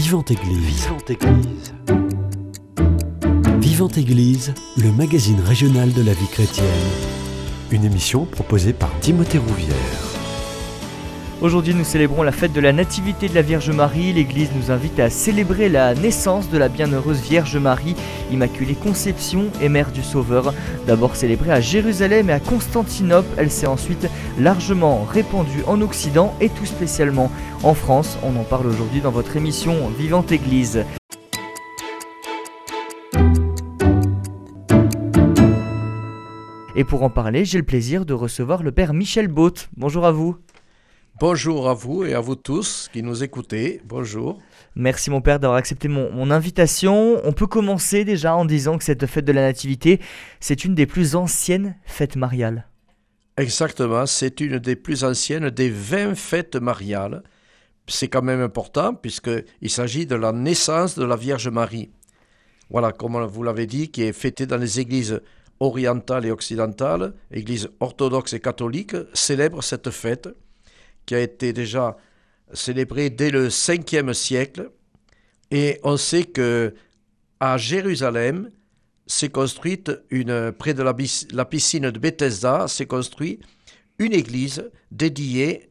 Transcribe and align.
Vivante 0.00 0.30
Église. 0.30 0.84
Vivante 0.84 1.10
Église. 1.10 1.74
Vivante 3.60 3.98
Église, 3.98 4.54
le 4.76 4.92
magazine 4.92 5.40
régional 5.40 5.92
de 5.92 6.02
la 6.02 6.12
vie 6.12 6.28
chrétienne. 6.28 6.66
Une 7.72 7.84
émission 7.84 8.24
proposée 8.24 8.72
par 8.72 8.96
Timothée 9.00 9.38
Rouvière. 9.38 10.17
Aujourd'hui, 11.40 11.72
nous 11.72 11.84
célébrons 11.84 12.24
la 12.24 12.32
fête 12.32 12.52
de 12.52 12.60
la 12.60 12.72
Nativité 12.72 13.28
de 13.28 13.34
la 13.36 13.42
Vierge 13.42 13.70
Marie. 13.70 14.12
L'Église 14.12 14.50
nous 14.56 14.72
invite 14.72 14.98
à 14.98 15.08
célébrer 15.08 15.68
la 15.68 15.94
naissance 15.94 16.50
de 16.50 16.58
la 16.58 16.68
bienheureuse 16.68 17.20
Vierge 17.20 17.56
Marie, 17.56 17.94
Immaculée 18.32 18.74
Conception 18.74 19.44
et 19.62 19.68
Mère 19.68 19.92
du 19.92 20.02
Sauveur. 20.02 20.52
D'abord 20.88 21.14
célébrée 21.14 21.52
à 21.52 21.60
Jérusalem 21.60 22.28
et 22.28 22.32
à 22.32 22.40
Constantinople, 22.40 23.28
elle 23.36 23.52
s'est 23.52 23.68
ensuite 23.68 24.08
largement 24.36 25.04
répandue 25.04 25.62
en 25.68 25.80
Occident 25.80 26.34
et 26.40 26.48
tout 26.48 26.66
spécialement 26.66 27.30
en 27.62 27.74
France. 27.74 28.18
On 28.24 28.34
en 28.36 28.42
parle 28.42 28.66
aujourd'hui 28.66 29.00
dans 29.00 29.12
votre 29.12 29.36
émission 29.36 29.76
Vivante 29.96 30.32
Église. 30.32 30.84
Et 36.74 36.82
pour 36.82 37.04
en 37.04 37.10
parler, 37.10 37.44
j'ai 37.44 37.58
le 37.58 37.64
plaisir 37.64 38.04
de 38.04 38.14
recevoir 38.14 38.64
le 38.64 38.72
Père 38.72 38.92
Michel 38.92 39.28
Botte. 39.28 39.68
Bonjour 39.76 40.04
à 40.04 40.10
vous. 40.10 40.36
Bonjour 41.20 41.68
à 41.68 41.74
vous 41.74 42.04
et 42.04 42.14
à 42.14 42.20
vous 42.20 42.36
tous 42.36 42.88
qui 42.92 43.02
nous 43.02 43.24
écoutez. 43.24 43.80
Bonjour. 43.84 44.38
Merci 44.76 45.10
mon 45.10 45.20
Père 45.20 45.40
d'avoir 45.40 45.58
accepté 45.58 45.88
mon, 45.88 46.30
invitation. 46.30 47.20
On 47.24 47.32
peut 47.32 47.48
commencer 47.48 48.04
déjà 48.04 48.36
en 48.36 48.44
disant 48.44 48.78
que 48.78 48.84
cette 48.84 49.04
fête 49.06 49.24
de 49.24 49.32
la 49.32 49.40
Nativité, 49.40 50.00
c'est 50.38 50.64
une 50.64 50.76
des 50.76 50.86
plus 50.86 51.16
anciennes 51.16 51.74
fêtes 51.84 52.14
mariales. 52.14 52.68
Exactement, 53.36 54.06
c'est 54.06 54.40
une 54.40 54.60
des 54.60 54.76
plus 54.76 55.02
anciennes 55.02 55.50
des 55.50 55.70
20 55.70 56.14
fêtes 56.14 56.54
mariales. 56.54 57.24
C'est 57.88 58.06
quand 58.06 58.22
même 58.22 58.40
important 58.40 58.94
puisqu'il 58.94 59.70
s'agit 59.70 60.06
de 60.06 60.14
la 60.14 60.30
naissance 60.30 60.96
de 60.96 61.04
la 61.04 61.16
Vierge 61.16 61.48
Marie. 61.48 61.90
Voilà, 62.70 62.92
comme 62.92 63.20
vous 63.24 63.42
l'avez 63.42 63.66
dit, 63.66 63.90
qui 63.90 64.02
est 64.04 64.12
fêtée 64.12 64.46
dans 64.46 64.56
les 64.56 64.78
églises 64.78 65.20
orientales 65.58 66.26
et 66.26 66.30
occidentales, 66.30 67.12
églises 67.32 67.70
orthodoxes 67.80 68.34
et 68.34 68.40
catholiques, 68.40 68.94
célèbrent 69.14 69.64
cette 69.64 69.90
fête 69.90 70.28
qui 71.08 71.14
a 71.14 71.20
été 71.20 71.54
déjà 71.54 71.96
célébré 72.52 73.08
dès 73.08 73.30
le 73.30 73.48
5e 73.48 74.12
siècle. 74.12 74.70
Et 75.50 75.80
on 75.82 75.96
sait 75.96 76.24
que 76.24 76.74
à 77.40 77.56
Jérusalem, 77.56 78.50
s'est 79.06 79.30
construite 79.30 79.90
une, 80.10 80.52
près 80.52 80.74
de 80.74 80.82
la, 80.82 80.92
piscine 81.46 81.90
de 81.90 81.98
Bethesda, 81.98 82.68
s'est 82.68 82.84
construite 82.84 83.42
une 83.98 84.12
église 84.12 84.70
dédiée 84.92 85.70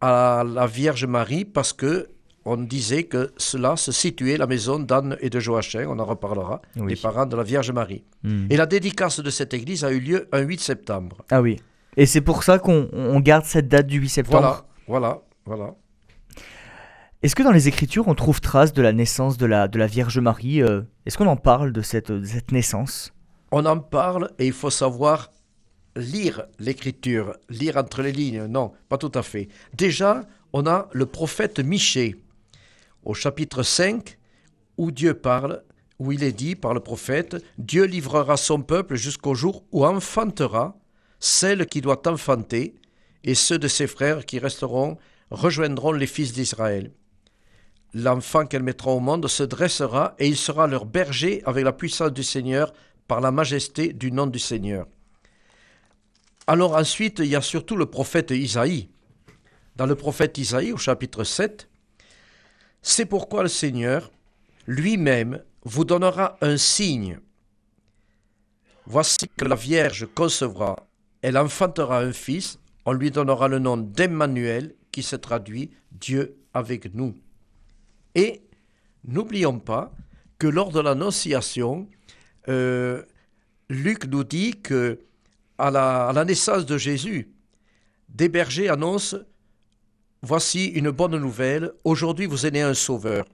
à 0.00 0.42
la 0.44 0.66
Vierge 0.66 1.06
Marie 1.06 1.44
parce 1.44 1.72
que 1.72 2.08
on 2.44 2.56
disait 2.56 3.04
que 3.04 3.30
cela 3.36 3.76
se 3.76 3.92
situait 3.92 4.36
la 4.36 4.48
maison 4.48 4.80
d'Anne 4.80 5.16
et 5.20 5.30
de 5.30 5.38
Joachim, 5.38 5.86
on 5.88 6.00
en 6.00 6.04
reparlera, 6.04 6.60
les 6.74 6.96
parents 6.96 7.24
de 7.24 7.36
la 7.36 7.44
Vierge 7.44 7.70
Marie. 7.70 8.02
Hmm. 8.24 8.46
Et 8.50 8.56
la 8.56 8.66
dédicace 8.66 9.20
de 9.20 9.30
cette 9.30 9.54
église 9.54 9.84
a 9.84 9.92
eu 9.92 10.00
lieu 10.00 10.28
un 10.32 10.40
8 10.40 10.60
septembre. 10.60 11.18
Ah 11.30 11.40
oui. 11.40 11.60
Et 11.96 12.04
c'est 12.06 12.20
pour 12.20 12.42
ça 12.42 12.58
qu'on 12.58 13.20
garde 13.20 13.44
cette 13.44 13.68
date 13.68 13.86
du 13.86 14.00
8 14.00 14.08
septembre. 14.08 14.40
Voilà, 14.40 14.64
voilà. 14.92 15.74
Est-ce 17.22 17.34
que 17.34 17.42
dans 17.42 17.52
les 17.52 17.68
Écritures, 17.68 18.08
on 18.08 18.14
trouve 18.14 18.40
trace 18.40 18.72
de 18.72 18.82
la 18.82 18.92
naissance 18.92 19.38
de 19.38 19.46
la, 19.46 19.68
de 19.68 19.78
la 19.78 19.86
Vierge 19.86 20.18
Marie 20.18 20.62
euh, 20.62 20.82
Est-ce 21.06 21.16
qu'on 21.16 21.26
en 21.26 21.36
parle 21.36 21.72
de 21.72 21.80
cette, 21.80 22.24
cette 22.24 22.52
naissance? 22.52 23.12
On 23.52 23.64
en 23.64 23.78
parle 23.78 24.30
et 24.38 24.46
il 24.46 24.52
faut 24.52 24.70
savoir 24.70 25.30
lire 25.96 26.44
l'Écriture, 26.58 27.36
lire 27.48 27.76
entre 27.76 28.02
les 28.02 28.12
lignes. 28.12 28.46
Non, 28.46 28.72
pas 28.88 28.98
tout 28.98 29.12
à 29.14 29.22
fait. 29.22 29.48
Déjà, 29.74 30.22
on 30.52 30.66
a 30.66 30.88
le 30.92 31.06
prophète 31.06 31.60
Michée, 31.60 32.16
au 33.04 33.14
chapitre 33.14 33.62
5, 33.62 34.18
où 34.78 34.90
Dieu 34.90 35.14
parle, 35.14 35.62
où 35.98 36.12
il 36.12 36.22
est 36.24 36.32
dit 36.32 36.56
par 36.56 36.74
le 36.74 36.80
prophète 36.80 37.36
Dieu 37.58 37.84
livrera 37.84 38.36
son 38.36 38.62
peuple 38.62 38.96
jusqu'au 38.96 39.34
jour 39.34 39.64
où 39.70 39.86
enfantera 39.86 40.76
celle 41.20 41.66
qui 41.66 41.80
doit 41.80 42.08
enfanter, 42.08 42.74
et 43.24 43.34
ceux 43.34 43.58
de 43.58 43.68
ses 43.68 43.86
frères 43.86 44.24
qui 44.26 44.38
resteront 44.38 44.98
rejoindront 45.30 45.92
les 45.92 46.06
fils 46.06 46.32
d'Israël. 46.32 46.92
L'enfant 47.94 48.46
qu'elle 48.46 48.62
mettra 48.62 48.90
au 48.90 49.00
monde 49.00 49.28
se 49.28 49.42
dressera 49.42 50.14
et 50.18 50.26
il 50.26 50.36
sera 50.36 50.66
leur 50.66 50.86
berger 50.86 51.42
avec 51.44 51.64
la 51.64 51.72
puissance 51.72 52.12
du 52.12 52.22
Seigneur 52.22 52.72
par 53.06 53.20
la 53.20 53.30
majesté 53.30 53.92
du 53.92 54.12
nom 54.12 54.26
du 54.26 54.38
Seigneur. 54.38 54.86
Alors 56.46 56.74
ensuite, 56.76 57.18
il 57.20 57.26
y 57.26 57.36
a 57.36 57.42
surtout 57.42 57.76
le 57.76 57.86
prophète 57.86 58.30
Isaïe. 58.30 58.88
Dans 59.76 59.86
le 59.86 59.94
prophète 59.94 60.38
Isaïe 60.38 60.72
au 60.72 60.76
chapitre 60.76 61.24
7, 61.24 61.68
c'est 62.82 63.06
pourquoi 63.06 63.42
le 63.42 63.48
Seigneur 63.48 64.10
lui-même 64.66 65.42
vous 65.64 65.84
donnera 65.84 66.36
un 66.40 66.56
signe. 66.56 67.20
Voici 68.86 69.28
que 69.36 69.44
la 69.44 69.54
Vierge 69.54 70.08
concevra, 70.14 70.86
elle 71.20 71.38
enfantera 71.38 72.00
un 72.00 72.12
fils, 72.12 72.58
on 72.84 72.92
lui 72.92 73.10
donnera 73.10 73.48
le 73.48 73.58
nom 73.58 73.76
d'Emmanuel, 73.76 74.74
qui 74.90 75.02
se 75.02 75.16
traduit 75.16 75.70
Dieu 75.90 76.36
avec 76.52 76.94
nous. 76.94 77.14
Et 78.14 78.42
n'oublions 79.04 79.58
pas 79.58 79.92
que 80.38 80.46
lors 80.46 80.70
de 80.70 80.80
l'Annonciation, 80.80 81.88
euh, 82.48 83.02
Luc 83.68 84.06
nous 84.06 84.24
dit 84.24 84.60
que 84.60 85.00
à 85.58 85.70
la, 85.70 86.24
naissance 86.24 86.66
de 86.66 86.76
Jésus, 86.76 87.30
des 88.08 88.28
bergers 88.28 88.68
annoncent 88.68 89.18
Voici 90.24 90.66
une 90.66 90.90
bonne 90.90 91.18
nouvelle, 91.18 91.72
aujourd'hui 91.82 92.26
vous 92.26 92.46
êtes 92.46 92.52
né 92.54 92.62
un 92.62 92.74
sauveur. 92.74 93.24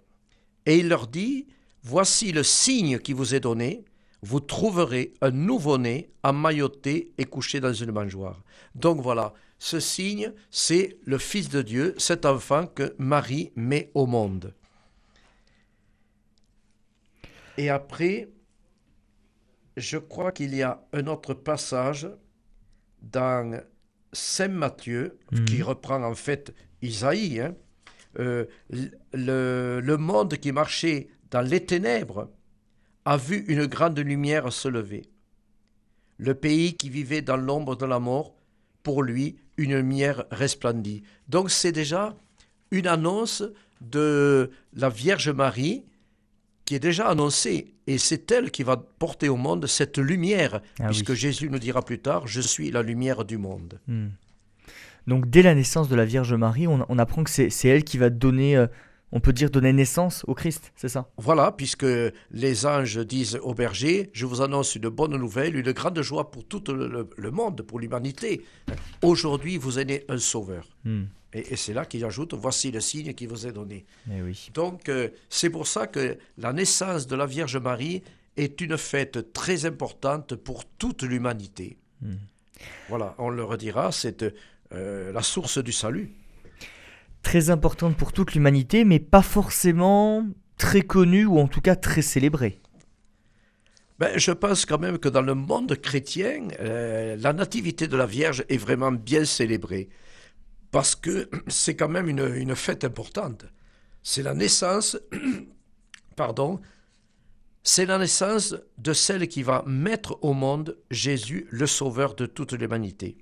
Et 0.64 0.78
il 0.78 0.88
leur 0.88 1.06
dit 1.06 1.47
Voici 1.82 2.32
le 2.32 2.42
signe 2.42 2.98
qui 2.98 3.12
vous 3.12 3.34
est 3.34 3.41
donné, 3.41 3.84
vous 4.22 4.40
trouverez 4.40 5.14
un 5.20 5.30
nouveau-né 5.30 6.10
emmailloté 6.22 7.12
et 7.18 7.24
couché 7.24 7.60
dans 7.60 7.72
une 7.72 7.92
mangeoire. 7.92 8.42
Donc 8.74 9.00
voilà, 9.00 9.32
ce 9.58 9.80
signe, 9.80 10.32
c'est 10.50 10.98
le 11.04 11.18
Fils 11.18 11.48
de 11.48 11.62
Dieu, 11.62 11.94
cet 11.98 12.26
enfant 12.26 12.66
que 12.66 12.94
Marie 12.98 13.52
met 13.56 13.90
au 13.94 14.06
monde. 14.06 14.54
Et 17.56 17.70
après, 17.70 18.28
je 19.76 19.98
crois 19.98 20.32
qu'il 20.32 20.54
y 20.54 20.62
a 20.62 20.84
un 20.92 21.06
autre 21.06 21.34
passage 21.34 22.08
dans 23.02 23.60
Saint 24.12 24.48
Matthieu, 24.48 25.18
mhm. 25.32 25.44
qui 25.44 25.62
reprend 25.62 26.02
en 26.02 26.14
fait 26.14 26.54
Isaïe, 26.82 27.40
hein. 27.40 27.54
euh, 28.18 28.46
le, 29.12 29.80
le 29.80 29.96
monde 29.96 30.36
qui 30.36 30.52
marchait 30.52 31.08
dans 31.30 31.42
les 31.42 31.64
ténèbres 31.64 32.30
a 33.08 33.16
vu 33.16 33.42
une 33.48 33.64
grande 33.64 33.98
lumière 33.98 34.52
se 34.52 34.69
lever. 34.69 35.08
Le 36.19 36.34
pays 36.34 36.76
qui 36.76 36.91
vivait 36.91 37.22
dans 37.22 37.38
l'ombre 37.38 37.74
de 37.74 37.86
la 37.86 37.98
mort, 37.98 38.34
pour 38.82 39.02
lui, 39.02 39.38
une 39.56 39.74
lumière 39.74 40.26
resplendit. 40.30 41.02
Donc 41.26 41.50
c'est 41.50 41.72
déjà 41.72 42.14
une 42.70 42.86
annonce 42.86 43.42
de 43.80 44.50
la 44.74 44.91
Vierge 44.91 45.30
Marie 45.30 45.86
qui 46.66 46.74
est 46.74 46.80
déjà 46.80 47.08
annoncée. 47.08 47.72
Et 47.86 47.96
c'est 47.96 48.30
elle 48.30 48.50
qui 48.50 48.62
va 48.62 48.76
porter 48.76 49.30
au 49.30 49.36
monde 49.36 49.66
cette 49.66 49.96
lumière, 49.96 50.60
ah 50.78 50.88
puisque 50.88 51.14
Jésus 51.14 51.48
nous 51.48 51.58
dira 51.58 51.80
plus 51.80 52.00
tard, 52.00 52.26
je 52.26 52.42
suis 52.42 52.70
la 52.70 52.82
lumière 52.82 53.25
du 53.25 53.38
monde. 53.38 53.80
Hmm. 53.86 54.08
Donc 55.06 55.30
dès 55.30 55.40
la 55.40 55.54
naissance 55.54 55.88
de 55.88 55.96
la 55.96 56.04
Vierge 56.04 56.34
Marie, 56.34 56.66
on, 56.66 56.98
apprend 56.98 57.25
que 57.25 57.30
c'est 57.30 57.69
elle 57.69 57.84
qui 57.84 57.96
va 57.96 58.10
donner 58.10 58.54
euh, 58.58 58.66
on 59.12 59.20
peut 59.20 59.32
dire 59.32 59.50
donner 59.50 59.72
naissance 59.72 60.24
au 60.26 60.34
Christ, 60.34 60.72
c'est 60.76 60.88
ça? 60.88 61.08
Voilà, 61.16 61.52
puisque 61.52 61.86
les 62.30 62.66
anges 62.66 62.98
disent 62.98 63.38
au 63.42 63.54
berger, 63.54 64.10
je 64.12 64.26
vous 64.26 64.42
annonce 64.42 64.74
une 64.74 64.88
bonne 64.88 65.16
nouvelle, 65.16 65.56
une 65.56 65.72
grande 65.72 66.00
joie 66.02 66.30
pour 66.30 66.46
tout 66.46 66.62
le, 66.69 67.30
monde, 67.30 67.62
pour 67.62 67.80
l'humanité. 67.80 68.42
Aujourd'hui, 69.02 69.56
vous 69.56 69.78
êtes 69.78 70.04
un 70.10 70.19
sauveur. 70.19 70.66
Hmm. 70.84 71.04
Et, 71.32 71.56
c'est 71.56 71.74
là 71.74 71.84
qu'il 71.84 72.04
ajoute, 72.04 72.34
voici 72.34 72.70
le 72.70 72.80
signe 72.80 73.14
qui 73.14 73.26
vous 73.26 73.46
est 73.46 73.52
donné. 73.52 73.84
Eh 74.10 74.22
oui. 74.22 74.50
Donc, 74.55 74.88
euh, 74.88 75.08
c'est 75.28 75.50
pour 75.50 75.66
ça 75.66 75.87
que 75.87 76.19
la 76.37 76.52
naissance 76.52 77.06
de 77.06 77.16
la 77.16 77.26
Vierge 77.26 77.56
Marie 77.56 78.02
est 78.37 78.60
une 78.60 78.78
fête 78.78 79.32
très 79.32 79.66
importante 79.66 80.34
pour 80.37 80.64
toute 80.64 81.02
l'humanité. 81.02 81.76
Hmm. 82.02 82.16
Voilà, 82.88 83.14
on 83.19 83.31
le 83.31 83.44
redira, 83.44 83.93
c'est 83.93 84.25
euh, 84.72 85.12
la 85.12 85.22
source 85.22 85.58
du 85.58 85.72
salut 85.72 86.10
très 87.23 87.50
importante 87.50 87.97
pour 87.97 88.12
toute 88.12 88.35
l'humanité, 88.35 88.85
mais 88.85 88.99
pas 88.99 89.23
forcément 89.23 90.26
très 90.56 90.82
connue 90.82 91.26
ou 91.26 91.38
en 91.38 91.49
tout 91.49 91.61
cas 91.61 91.76
très 91.76 92.03
célébrée. 92.03 92.61
Ben, 93.99 94.17
je 94.17 94.31
pense 94.31 94.65
quand 94.65 94.79
même 94.79 94.99
que 94.99 95.09
dans 95.09 95.23
le 95.23 95.35
monde 95.35 95.75
chrétien, 95.76 96.49
euh, 96.61 97.17
la 97.17 97.32
nativité 97.32 97.88
de 97.88 97.97
la 97.97 98.06
Vierge 98.06 98.44
est 98.49 98.56
vraiment 98.56 98.93
bien 98.93 99.25
célébrée. 99.25 99.88
Parce 100.70 100.94
que 100.94 101.29
c'est 101.49 101.75
quand 101.75 101.88
même 101.88 102.09
une, 102.09 102.35
une 102.37 102.55
fête 102.55 102.85
importante. 102.85 103.47
C'est 104.03 104.23
la 104.23 104.35
naissance, 104.35 104.97
pardon, 106.17 106.61
c'est 107.65 107.87
la 107.87 107.99
naissance 107.99 108.55
de 108.79 108.93
celle 108.93 109.29
qui 109.29 109.43
va 109.43 109.65
mettre 109.67 110.19
au 110.23 110.32
monde 110.32 110.79
Jésus, 110.91 111.47
le 111.50 111.67
sauveur 111.67 112.15
de 112.15 112.26
toute 112.26 112.53
l'humanité. 112.53 113.19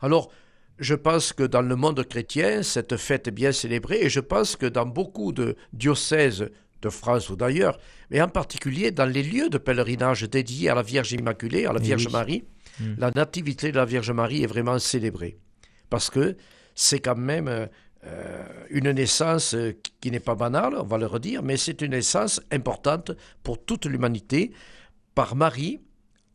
Alors, 0.00 0.30
je 0.78 0.94
pense 0.94 1.32
que 1.32 1.42
dans 1.42 1.62
le 1.62 1.76
monde 1.76 2.04
chrétien, 2.04 2.62
cette 2.62 2.96
fête 2.96 3.28
est 3.28 3.32
bien 3.32 3.52
célébrée 3.52 3.98
et 4.02 4.08
je 4.08 4.20
pense 4.20 4.56
que 4.56 4.66
dans 4.66 4.86
beaucoup 4.86 5.32
de 5.32 5.56
diocèses 5.72 6.48
de 6.82 6.90
France 6.90 7.28
ou 7.30 7.36
d'ailleurs, 7.36 7.78
mais 8.10 8.20
en 8.20 8.28
particulier 8.28 8.90
dans 8.92 9.04
les 9.06 9.22
lieux 9.22 9.48
de 9.48 9.58
pèlerinage 9.58 10.22
dédiés 10.22 10.68
à 10.68 10.74
la 10.74 10.82
Vierge 10.82 11.12
Immaculée, 11.12 11.66
à 11.66 11.72
la 11.72 11.80
Eh 11.80 11.84
Vierge 11.84 12.06
oui. 12.06 12.12
Marie, 12.12 12.44
Mm. 12.80 12.94
la 12.98 13.10
nativité 13.10 13.72
de 13.72 13.76
la 13.76 13.84
Vierge 13.84 14.10
Marie 14.10 14.42
est 14.42 14.46
vraiment 14.46 14.78
célébrée. 14.78 15.38
Parce 15.90 16.10
que 16.10 16.36
c'est 16.74 17.00
quand 17.00 17.16
même 17.16 17.48
euh, 17.48 17.66
euh, 18.04 18.44
une 18.70 18.90
naissance 18.92 19.54
euh, 19.54 19.72
qui 20.00 20.10
n'est 20.10 20.20
pas 20.20 20.34
banale, 20.34 20.74
on 20.78 20.84
va 20.84 20.98
le 20.98 21.06
redire, 21.06 21.42
mais 21.42 21.56
c'est 21.56 21.80
une 21.82 21.92
naissance 21.92 22.40
importante 22.52 23.12
pour 23.42 23.64
toute 23.64 23.86
l'humanité. 23.86 24.52
Par 25.14 25.34
Marie 25.34 25.80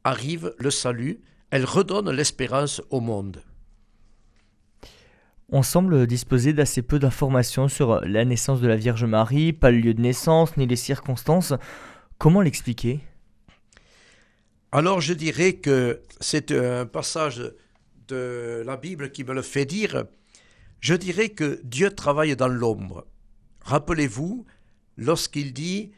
arrive 0.03 0.53
le 0.57 0.71
salut, 0.71 1.21
elle 1.49 1.65
redonne 1.65 2.11
l'espérance 2.11 2.81
au 2.89 2.99
monde. 2.99 3.41
On 5.49 5.61
semble 5.61 6.07
disposer 6.07 6.53
d'assez 6.53 6.81
peu 6.81 6.99
d'informations 6.99 7.67
sur 7.67 8.01
la 8.05 8.25
naissance 8.25 8.61
de 8.61 8.67
la 8.67 8.75
Vierge 8.75 9.05
Marie, 9.05 9.53
pas 9.53 9.71
le 9.71 9.77
lieu 9.77 9.93
de 9.93 10.01
naissance 10.01 10.57
ni 10.57 10.65
les 10.65 10.75
circonstances. 10.75 11.53
Comment 12.17 12.41
l'expliquer? 12.41 13.01
Alors 14.71 15.01
je 15.01 15.13
dirais 15.13 15.53
que 15.53 16.01
c'est 16.19 16.51
un 16.51 16.85
passage 16.85 17.43
de 18.07 18.63
la 18.65 18.77
Bible 18.77 19.11
qui 19.11 19.23
me 19.23 19.33
le 19.33 19.41
fait 19.41 19.65
dire. 19.65 20.05
Je 20.79 20.95
dirais 20.95 21.29
que 21.29 21.61
Dieu 21.63 21.91
travaille 21.91 22.35
dans 22.35 22.47
l'ombre. 22.47 23.05
Rappelez-vous, 23.61 24.45
lorsqu'il 24.97 25.53
dit, 25.53 25.91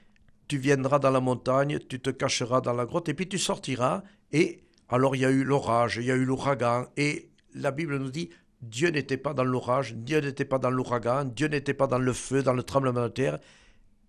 tu 0.47 0.57
viendras 0.57 0.99
dans 0.99 1.11
la 1.11 1.21
montagne, 1.21 1.79
tu 1.79 1.99
te 1.99 2.09
cacheras 2.09 2.61
dans 2.61 2.73
la 2.73 2.85
grotte, 2.85 3.09
et 3.09 3.13
puis 3.13 3.27
tu 3.27 3.39
sortiras, 3.39 4.03
et 4.31 4.63
alors 4.89 5.15
il 5.15 5.21
y 5.21 5.25
a 5.25 5.31
eu 5.31 5.43
l'orage, 5.43 5.97
il 5.97 6.05
y 6.05 6.11
a 6.11 6.15
eu 6.15 6.25
l'ouragan, 6.25 6.85
et 6.97 7.29
la 7.53 7.71
Bible 7.71 7.97
nous 7.97 8.11
dit, 8.11 8.29
Dieu 8.69 8.89
n'était 8.89 9.17
pas 9.17 9.33
dans 9.33 9.43
l'orage, 9.43 9.93
Dieu 9.95 10.19
n'était 10.19 10.45
pas 10.45 10.57
dans 10.57 10.71
l'ouragan, 10.71 11.25
Dieu 11.25 11.47
n'était 11.47 11.73
pas 11.73 11.87
dans 11.87 11.99
le 11.99 12.13
feu, 12.13 12.41
dans 12.41 12.53
le 12.53 12.63
tremblement 12.63 13.03
de 13.03 13.09
terre, 13.09 13.39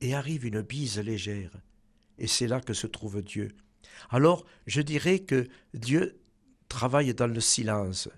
et 0.01 0.15
arrive 0.15 0.47
une 0.47 0.63
bise 0.63 0.99
légère. 0.99 1.51
Et 2.19 2.27
c'est 2.27 2.47
là 2.47 2.61
que 2.61 2.73
se 2.73 2.87
trouve 2.87 3.23
Dieu. 3.23 3.49
Alors, 4.11 4.45
je 4.67 4.81
dirais 4.81 5.21
que 5.21 5.47
Dieu 5.75 6.19
travaille 6.69 7.13
dans 7.15 7.27
le 7.27 7.41
silence. 7.41 8.09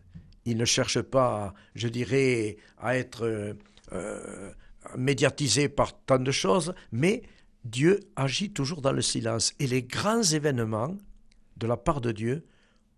Il 0.45 0.57
ne 0.57 0.65
cherche 0.65 1.03
pas, 1.03 1.55
je 1.75 1.89
dirais, 1.89 2.57
à 2.79 2.97
être 2.97 3.25
euh, 3.25 3.55
euh, 3.93 4.53
médiatisé 4.97 5.69
par 5.69 6.01
tant 6.05 6.19
de 6.19 6.31
choses, 6.31 6.73
mais 6.93 7.23
Dieu 7.65 8.01
agit 8.17 8.53
toujours 8.53 8.81
dans 8.81 8.93
le 8.93 9.03
silence. 9.03 9.53
Et 9.59 9.67
les 9.67 9.83
grands 9.83 10.23
événements 10.23 10.97
de 11.57 11.67
la 11.67 11.77
part 11.77 12.01
de 12.01 12.13
Dieu 12.13 12.47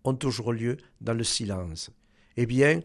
ont 0.03 0.13
toujours 0.13 0.53
lieu 0.53 0.77
dans 1.01 1.13
le 1.13 1.23
silence. 1.23 1.89
Eh 2.37 2.45
bien, 2.45 2.81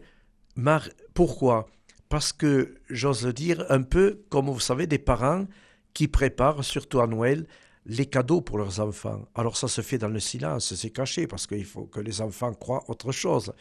Pourquoi? 1.13 1.67
Parce 2.09 2.31
que, 2.33 2.75
j'ose 2.89 3.25
le 3.25 3.33
dire, 3.33 3.65
un 3.69 3.83
peu 3.83 4.21
comme 4.29 4.49
vous 4.49 4.59
savez, 4.59 4.87
des 4.87 4.97
parents 4.97 5.45
qui 5.93 6.07
préparent, 6.07 6.63
surtout 6.63 6.99
à 7.01 7.07
Noël, 7.07 7.47
les 7.85 8.05
cadeaux 8.05 8.41
pour 8.41 8.57
leurs 8.57 8.79
enfants. 8.79 9.27
Alors 9.33 9.57
ça 9.57 9.67
se 9.67 9.81
fait 9.81 9.97
dans 9.97 10.09
le 10.09 10.19
silence, 10.19 10.75
c'est 10.75 10.89
caché 10.89 11.25
parce 11.25 11.47
qu'il 11.47 11.65
faut 11.65 11.85
que 11.85 11.99
les 11.99 12.21
enfants 12.21 12.53
croient 12.53 12.83
autre 12.89 13.11
chose. 13.11 13.53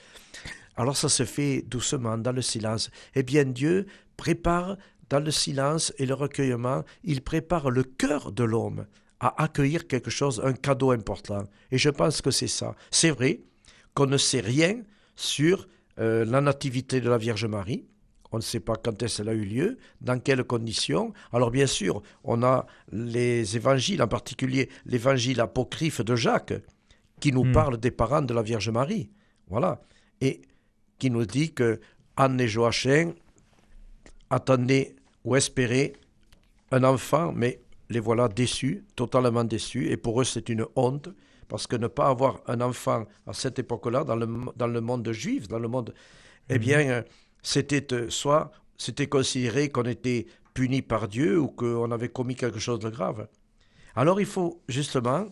Alors 0.76 0.96
ça 0.96 1.08
se 1.08 1.24
fait 1.24 1.62
doucement 1.62 2.18
dans 2.18 2.32
le 2.32 2.42
silence. 2.42 2.90
Eh 3.14 3.22
bien 3.22 3.44
Dieu 3.44 3.86
prépare 4.16 4.76
dans 5.08 5.20
le 5.20 5.30
silence 5.30 5.92
et 5.98 6.06
le 6.06 6.14
recueillement, 6.14 6.84
il 7.04 7.22
prépare 7.22 7.70
le 7.70 7.84
cœur 7.84 8.32
de 8.32 8.42
l'homme 8.42 8.86
à 9.20 9.42
accueillir 9.42 9.86
quelque 9.86 10.10
chose, 10.10 10.42
un 10.44 10.52
cadeau 10.52 10.90
important. 10.90 11.44
Et 11.70 11.78
je 11.78 11.88
pense 11.88 12.20
que 12.20 12.30
c'est 12.30 12.48
ça. 12.48 12.74
C'est 12.90 13.10
vrai 13.10 13.40
qu'on 13.94 14.06
ne 14.06 14.18
sait 14.18 14.40
rien 14.40 14.82
sur 15.14 15.68
euh, 15.98 16.24
la 16.24 16.40
nativité 16.40 17.00
de 17.00 17.08
la 17.08 17.18
Vierge 17.18 17.46
Marie. 17.46 17.86
On 18.32 18.38
ne 18.38 18.42
sait 18.42 18.60
pas 18.60 18.74
quand 18.74 19.02
est-ce 19.02 19.18
qu'elle 19.18 19.28
a 19.28 19.34
eu 19.34 19.44
lieu, 19.44 19.78
dans 20.00 20.18
quelles 20.18 20.44
conditions. 20.44 21.12
Alors 21.32 21.50
bien 21.50 21.66
sûr, 21.66 22.02
on 22.24 22.42
a 22.42 22.66
les 22.92 23.56
évangiles, 23.56 24.02
en 24.02 24.08
particulier 24.08 24.68
l'évangile 24.84 25.40
apocryphe 25.40 26.00
de 26.02 26.16
Jacques, 26.16 26.54
qui 27.20 27.32
nous 27.32 27.44
Hmm. 27.44 27.52
parle 27.52 27.76
des 27.78 27.90
parents 27.90 28.22
de 28.22 28.34
la 28.34 28.42
Vierge 28.42 28.68
Marie. 28.70 29.10
Voilà. 29.48 29.80
Et 30.20 30.42
qui 30.98 31.10
nous 31.10 31.24
dit 31.24 31.52
que 31.52 31.80
Anne 32.16 32.40
et 32.40 32.48
Joachim 32.48 33.12
attendaient 34.30 34.96
ou 35.24 35.36
espéraient 35.36 35.92
un 36.72 36.84
enfant, 36.84 37.32
mais 37.34 37.60
les 37.90 38.00
voilà 38.00 38.28
déçus, 38.28 38.84
totalement 38.96 39.44
déçus. 39.44 39.88
Et 39.88 39.96
pour 39.96 40.20
eux, 40.20 40.24
c'est 40.24 40.48
une 40.48 40.66
honte, 40.74 41.08
parce 41.48 41.66
que 41.66 41.76
ne 41.76 41.86
pas 41.86 42.08
avoir 42.08 42.40
un 42.46 42.60
enfant 42.60 43.04
à 43.26 43.32
cette 43.32 43.58
époque-là, 43.58 44.04
dans 44.04 44.16
le, 44.16 44.26
dans 44.56 44.66
le 44.66 44.80
monde 44.80 45.10
juif, 45.12 45.48
dans 45.48 45.58
le 45.58 45.68
monde, 45.68 45.94
eh 46.48 46.58
bien, 46.58 46.80
euh, 46.80 47.02
c'était 47.42 47.92
euh, 47.92 48.10
soit 48.10 48.50
c'était 48.78 49.06
considéré 49.06 49.70
qu'on 49.70 49.84
était 49.84 50.26
puni 50.54 50.82
par 50.82 51.08
Dieu 51.08 51.38
ou 51.38 51.48
qu'on 51.48 51.90
avait 51.90 52.08
commis 52.08 52.34
quelque 52.34 52.58
chose 52.58 52.78
de 52.78 52.90
grave. 52.90 53.28
Alors 53.94 54.20
il 54.20 54.26
faut 54.26 54.62
justement, 54.68 55.26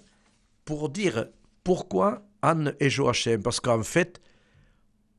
pour 0.64 0.88
dire 0.88 1.26
pourquoi 1.62 2.22
Anne 2.42 2.74
et 2.80 2.90
Joachim, 2.90 3.40
parce 3.42 3.60
qu'en 3.60 3.82
fait, 3.82 4.20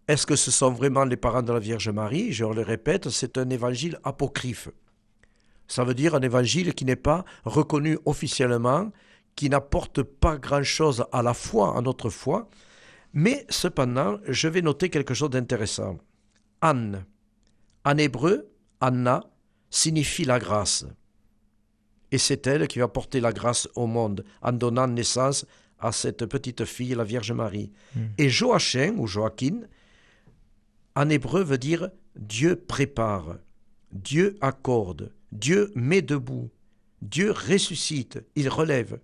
est-ce 0.08 0.28
que 0.28 0.36
ce 0.36 0.52
sont 0.52 0.72
vraiment 0.72 1.06
les 1.06 1.18
parents 1.18 1.42
de 1.42 1.52
la 1.52 1.60
Vierge 1.60 1.90
Marie? 1.90 2.32
Je 2.32 2.46
le 2.46 2.62
répète, 2.62 3.10
c'est 3.10 3.38
un 3.38 3.50
évangile 3.50 4.00
apocryphe. 4.04 4.70
Ça 5.68 5.84
veut 5.84 5.96
dire 5.96 6.14
un 6.14 6.22
évangile 6.22 6.76
qui 6.76 6.86
n'est 6.86 6.96
pas 6.96 7.26
reconnu 7.44 7.98
officiellement, 8.06 8.92
qui 9.36 9.50
n'apporte 9.50 10.04
pas 10.04 10.38
grand-chose 10.38 11.06
à 11.12 11.22
la 11.22 11.34
foi, 11.34 11.78
à 11.78 11.82
notre 11.82 12.10
foi, 12.10 12.50
mais 13.14 13.46
cependant, 13.50 14.20
je 14.28 14.48
vais 14.48 14.62
noter 14.62 14.90
quelque 14.90 15.14
chose 15.14 15.30
d'intéressant. 15.30 15.98
Anne, 16.62 17.06
en 17.84 17.98
hébreu, 17.98 18.50
Anna, 18.82 19.24
signifie 19.70 20.26
la 20.26 20.40
grâce. 20.40 20.86
Et 22.12 22.18
c'est 22.18 22.48
elle 22.48 22.68
qui 22.68 22.80
va 22.80 22.88
porter 22.88 23.20
la 23.20 23.32
grâce 23.32 23.68
au 23.76 23.88
monde 23.88 24.24
en 24.42 24.52
donnant 24.52 24.88
naissance 24.88 25.46
à 25.80 25.92
cette 25.92 26.26
petite 26.26 26.66
fille, 26.66 26.96
la 26.96 27.04
Vierge 27.04 27.32
Marie. 27.32 27.72
Mm. 27.96 28.00
Et 28.18 28.30
Joachim 28.30 28.96
ou 28.98 29.08
Joachim, 29.08 29.62
en 30.96 31.10
hébreu 31.10 31.44
veut 31.44 31.58
dire 31.58 31.90
Dieu 32.16 32.56
prépare, 32.56 33.38
Dieu 33.92 34.38
accorde, 34.42 35.14
Dieu 35.32 35.72
met 35.76 36.02
debout, 36.02 36.50
Dieu 37.02 37.32
ressuscite, 37.32 38.24
il 38.36 38.50
relève. 38.50 39.00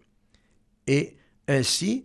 Et 0.92 1.16
ainsi, 1.48 2.04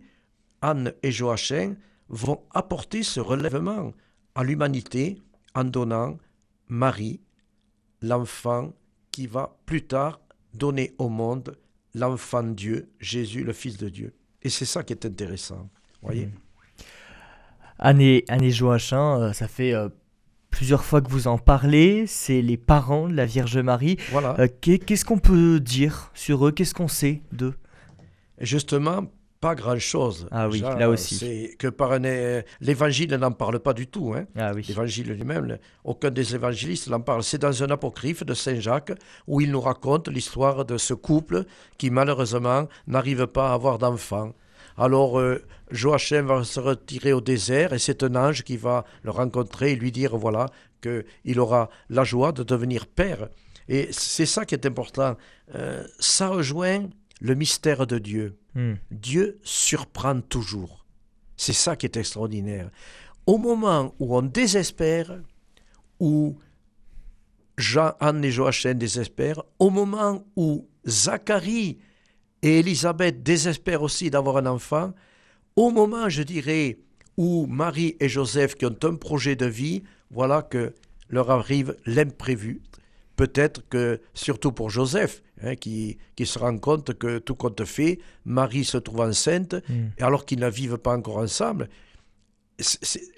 Anne 0.61 0.93
et 1.03 1.11
Joachim 1.11 1.75
vont 2.07 2.39
apporter 2.53 3.03
ce 3.03 3.19
relèvement 3.19 3.91
à 4.33 4.43
l'humanité 4.45 5.21
en 5.55 5.65
donnant 5.65 6.17
Marie, 6.69 7.19
l'enfant 8.01 8.73
qui 9.11 9.27
va 9.27 9.57
plus 9.65 9.83
tard 9.85 10.21
donner 10.53 10.93
au 10.99 11.09
monde 11.09 11.57
l'enfant 11.93 12.43
Dieu, 12.43 12.89
Jésus, 12.99 13.43
le 13.43 13.51
Fils 13.53 13.75
de 13.77 13.89
Dieu. 13.89 14.13
Et 14.43 14.49
c'est 14.49 14.65
ça 14.73 14.83
qui 14.83 14.93
est 14.93 15.05
intéressant. 15.05 15.69
Voyez 16.01 16.29
Anne 17.79 18.01
et, 18.01 18.23
Anne 18.29 18.43
et 18.43 18.51
Joachim, 18.51 19.19
euh, 19.19 19.33
ça 19.33 19.47
fait 19.47 19.73
euh, 19.73 19.89
plusieurs 20.49 20.83
fois 20.85 21.01
que 21.01 21.09
vous 21.09 21.27
en 21.27 21.37
parlez. 21.37 22.07
C'est 22.07 22.41
les 22.41 22.57
parents 22.57 23.07
de 23.09 23.13
la 23.15 23.25
Vierge 23.25 23.57
Marie. 23.57 23.97
Voilà. 24.11 24.39
Euh, 24.39 24.47
qu'est- 24.61 24.79
Qu'est-ce 24.79 25.05
qu'on 25.05 25.19
peut 25.19 25.59
dire 25.59 26.09
sur 26.13 26.47
eux? 26.47 26.51
Qu'est-ce 26.51 26.73
qu'on 26.73 26.87
sait 26.87 27.21
d'eux? 27.31 27.53
Justement, 28.39 29.05
pas 29.39 29.53
grand-chose. 29.55 30.27
Ah 30.31 30.49
oui, 30.49 30.61
là 30.61 30.89
aussi. 30.89 31.15
C'est 31.15 31.55
que 31.59 31.67
par 31.67 31.91
un, 31.91 32.03
é- 32.03 32.43
l'évangile 32.59 33.13
n'en 33.15 33.31
parle 33.31 33.59
pas 33.59 33.73
du 33.73 33.87
tout. 33.87 34.13
Hein. 34.15 34.25
Ah 34.35 34.51
oui. 34.55 34.65
L'évangile 34.67 35.11
lui-même, 35.11 35.57
aucun 35.83 36.09
des 36.09 36.33
évangélistes 36.33 36.87
n'en 36.89 37.01
parle. 37.01 37.23
C'est 37.23 37.37
dans 37.37 37.63
un 37.63 37.69
apocryphe 37.69 38.23
de 38.25 38.33
Saint 38.33 38.59
Jacques 38.59 38.93
où 39.27 39.39
il 39.41 39.51
nous 39.51 39.61
raconte 39.61 40.07
l'histoire 40.07 40.65
de 40.65 40.77
ce 40.77 40.93
couple 40.93 41.43
qui 41.77 41.91
malheureusement 41.91 42.67
n'arrive 42.87 43.27
pas 43.27 43.51
à 43.51 43.53
avoir 43.53 43.77
d'enfant. 43.77 44.33
Alors 44.75 45.19
euh, 45.19 45.43
Joachim 45.71 46.23
va 46.23 46.43
se 46.43 46.59
retirer 46.59 47.13
au 47.13 47.21
désert 47.21 47.73
et 47.73 47.79
c'est 47.79 48.03
un 48.03 48.15
ange 48.15 48.43
qui 48.43 48.57
va 48.57 48.85
le 49.03 49.11
rencontrer 49.11 49.71
et 49.71 49.75
lui 49.75 49.91
dire 49.91 50.15
voilà 50.17 50.47
qu'il 50.81 51.39
aura 51.39 51.69
la 51.89 52.03
joie 52.03 52.31
de 52.31 52.43
devenir 52.43 52.85
père. 52.85 53.29
Et 53.69 53.89
c'est 53.91 54.25
ça 54.27 54.45
qui 54.45 54.55
est 54.55 54.65
important. 54.65 55.15
Euh, 55.55 55.83
ça 55.99 56.29
rejoint 56.29 56.85
le 57.21 57.35
mystère 57.35 57.87
de 57.87 57.97
Dieu. 57.97 58.37
Hmm. 58.55 58.75
Dieu 58.91 59.39
surprend 59.43 60.21
toujours. 60.21 60.85
C'est 61.35 61.53
ça 61.53 61.75
qui 61.75 61.85
est 61.85 61.97
extraordinaire. 61.97 62.69
Au 63.25 63.37
moment 63.37 63.93
où 63.99 64.15
on 64.15 64.21
désespère, 64.21 65.19
où 65.99 66.37
Jean, 67.57 67.93
Anne 67.99 68.23
et 68.23 68.31
Joachim 68.31 68.75
désespèrent, 68.75 69.43
au 69.59 69.69
moment 69.69 70.25
où 70.35 70.67
Zacharie 70.87 71.79
et 72.41 72.59
Élisabeth 72.59 73.23
désespèrent 73.23 73.81
aussi 73.81 74.09
d'avoir 74.09 74.37
un 74.37 74.45
enfant, 74.45 74.93
au 75.55 75.71
moment, 75.71 76.07
je 76.07 76.23
dirais, 76.23 76.77
où 77.17 77.47
Marie 77.47 77.95
et 77.99 78.09
Joseph, 78.09 78.55
qui 78.55 78.65
ont 78.65 78.77
un 78.83 78.95
projet 78.95 79.35
de 79.35 79.47
vie, 79.47 79.83
voilà 80.11 80.43
que 80.43 80.73
leur 81.09 81.31
arrive 81.31 81.75
l'imprévu. 81.85 82.61
Peut-être 83.15 83.67
que, 83.67 83.99
surtout 84.13 84.51
pour 84.51 84.69
Joseph, 84.69 85.23
hein, 85.43 85.55
qui, 85.55 85.97
qui 86.15 86.25
se 86.25 86.39
rend 86.39 86.57
compte 86.57 86.93
que 86.93 87.19
tout 87.19 87.35
compte 87.35 87.63
fait, 87.65 87.99
Marie 88.25 88.65
se 88.65 88.77
trouve 88.77 89.01
enceinte, 89.01 89.55
et 89.97 90.03
alors 90.03 90.25
qu'ils 90.25 90.39
ne 90.39 90.49
vivent 90.49 90.77
pas 90.77 90.95
encore 90.95 91.17
ensemble, 91.17 91.69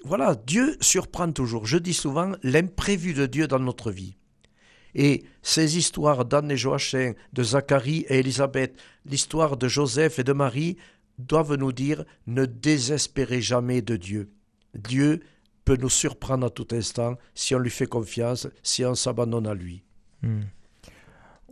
voilà, 0.04 0.34
Dieu 0.34 0.76
surprend 0.80 1.32
toujours. 1.32 1.66
Je 1.66 1.78
dis 1.78 1.94
souvent 1.94 2.32
l'imprévu 2.42 3.14
de 3.14 3.26
Dieu 3.26 3.46
dans 3.46 3.58
notre 3.58 3.90
vie. 3.90 4.16
Et 4.94 5.24
ces 5.42 5.78
histoires 5.78 6.24
d'Anne 6.24 6.50
et 6.50 6.56
Joachim, 6.56 7.14
de 7.32 7.42
Zacharie 7.42 8.04
et 8.08 8.18
Élisabeth, 8.18 8.76
l'histoire 9.06 9.56
de 9.56 9.68
Joseph 9.68 10.18
et 10.18 10.24
de 10.24 10.32
Marie, 10.32 10.76
doivent 11.18 11.54
nous 11.54 11.72
dire 11.72 12.04
ne 12.26 12.44
désespérez 12.44 13.40
jamais 13.40 13.82
de 13.82 13.96
Dieu. 13.96 14.30
Dieu 14.74 15.20
peut 15.64 15.76
nous 15.76 15.90
surprendre 15.90 16.46
à 16.46 16.50
tout 16.50 16.68
instant 16.72 17.16
si 17.34 17.54
on 17.54 17.58
lui 17.58 17.70
fait 17.70 17.86
confiance, 17.86 18.48
si 18.62 18.84
on 18.84 18.94
s'abandonne 18.94 19.46
à 19.46 19.54
lui. 19.54 19.84
Hmm. 20.22 20.40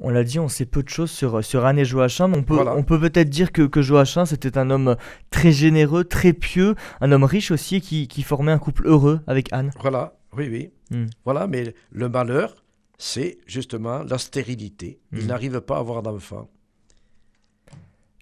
On 0.00 0.10
l'a 0.10 0.22
dit, 0.22 0.38
on 0.38 0.48
sait 0.48 0.64
peu 0.64 0.82
de 0.82 0.88
choses 0.88 1.10
sur, 1.10 1.44
sur 1.44 1.66
Anne 1.66 1.78
et 1.78 1.84
Joachim. 1.84 2.32
On 2.34 2.42
peut, 2.42 2.56
on 2.58 2.84
peut 2.84 3.00
peut-être 3.00 3.28
dire 3.28 3.50
que, 3.50 3.62
que 3.62 3.82
Joachim, 3.82 4.26
c'était 4.26 4.56
un 4.56 4.70
homme 4.70 4.96
très 5.30 5.50
généreux, 5.50 6.04
très 6.04 6.32
pieux, 6.32 6.76
un 7.00 7.10
homme 7.10 7.24
riche 7.24 7.50
aussi 7.50 7.80
qui, 7.80 8.06
qui 8.06 8.22
formait 8.22 8.52
un 8.52 8.58
couple 8.58 8.86
heureux 8.86 9.20
avec 9.26 9.52
Anne. 9.52 9.72
Voilà, 9.80 10.14
oui, 10.36 10.48
oui. 10.50 10.70
Hmm. 10.90 11.06
Voilà, 11.24 11.48
mais 11.48 11.74
le 11.90 12.08
malheur, 12.08 12.54
c'est 12.96 13.38
justement 13.46 14.04
la 14.04 14.18
stérilité. 14.18 15.00
Il 15.12 15.24
hmm. 15.24 15.26
n'arrive 15.26 15.60
pas 15.60 15.76
à 15.76 15.80
avoir 15.80 16.02
d'enfant. 16.02 16.48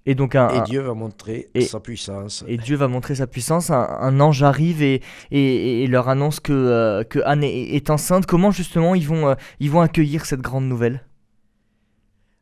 Et 0.08 0.14
donc 0.14 0.36
un, 0.36 0.62
Dieu 0.62 0.80
va 0.82 0.94
montrer 0.94 1.50
sa 1.62 1.80
puissance. 1.80 2.44
Et 2.46 2.56
Dieu 2.58 2.76
va 2.76 2.86
montrer 2.86 3.16
sa 3.16 3.26
puissance. 3.26 3.70
Un, 3.70 4.20
ange 4.20 4.44
arrive 4.44 4.80
et, 4.80 5.02
et, 5.32 5.86
leur 5.88 6.08
annonce 6.08 6.38
que, 6.38 6.52
euh, 6.52 7.02
que 7.02 7.18
Anne 7.24 7.42
est, 7.42 7.90
enceinte. 7.90 8.24
Comment 8.24 8.52
justement 8.52 8.94
ils 8.94 9.06
vont, 9.06 9.30
euh, 9.30 9.34
ils 9.58 9.68
vont 9.68 9.80
accueillir 9.80 10.24
cette 10.24 10.42
grande 10.42 10.68
nouvelle? 10.68 11.04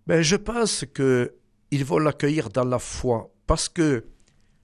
Ben, 0.07 0.23
Je 0.23 0.37
pense 0.37 0.85
qu'ils 0.95 1.85
vont 1.85 1.99
l'accueillir 1.99 2.51
dans 2.51 2.65
la 2.65 2.79
foi. 2.79 3.31
Parce 3.47 3.69
que 3.69 4.05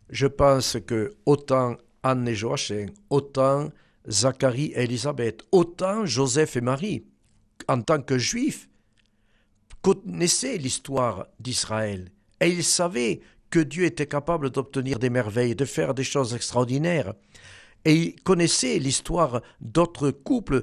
je 0.08 0.26
pense 0.26 0.78
que 0.86 1.14
autant 1.26 1.76
Anne 2.02 2.26
et 2.26 2.34
Joachim, 2.34 2.86
autant 3.10 3.70
Zacharie 4.08 4.72
et 4.74 4.84
Élisabeth, 4.84 5.42
autant 5.52 6.06
Joseph 6.06 6.56
et 6.56 6.60
Marie, 6.60 7.04
en 7.68 7.82
tant 7.82 8.00
que 8.00 8.18
juifs, 8.18 8.68
connaissaient 9.82 10.56
l'histoire 10.56 11.26
d'Israël 11.38 12.10
et 12.40 12.48
ils 12.48 12.64
savaient 12.64 13.20
que 13.50 13.60
Dieu 13.60 13.84
était 13.84 14.06
capable 14.06 14.50
d'obtenir 14.50 14.98
des 14.98 15.10
merveilles, 15.10 15.54
de 15.54 15.64
faire 15.64 15.94
des 15.94 16.04
choses 16.04 16.34
extraordinaires. 16.34 17.14
Et 17.84 17.94
ils 17.94 18.22
connaissaient 18.22 18.78
l'histoire 18.78 19.42
d'autres 19.60 20.10
couples, 20.10 20.62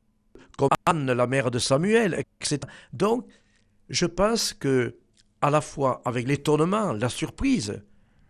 comme 0.58 0.70
Anne, 0.86 1.12
la 1.12 1.28
mère 1.28 1.52
de 1.52 1.60
Samuel, 1.60 2.26
etc. 2.42 2.60
Donc, 2.94 3.28
je 3.90 4.06
pense 4.06 4.54
que, 4.54 4.98
à 5.42 5.50
la 5.50 5.62
fois 5.62 6.02
avec 6.06 6.28
l'étonnement, 6.28 6.94
la 6.94 7.10
surprise, 7.10 7.82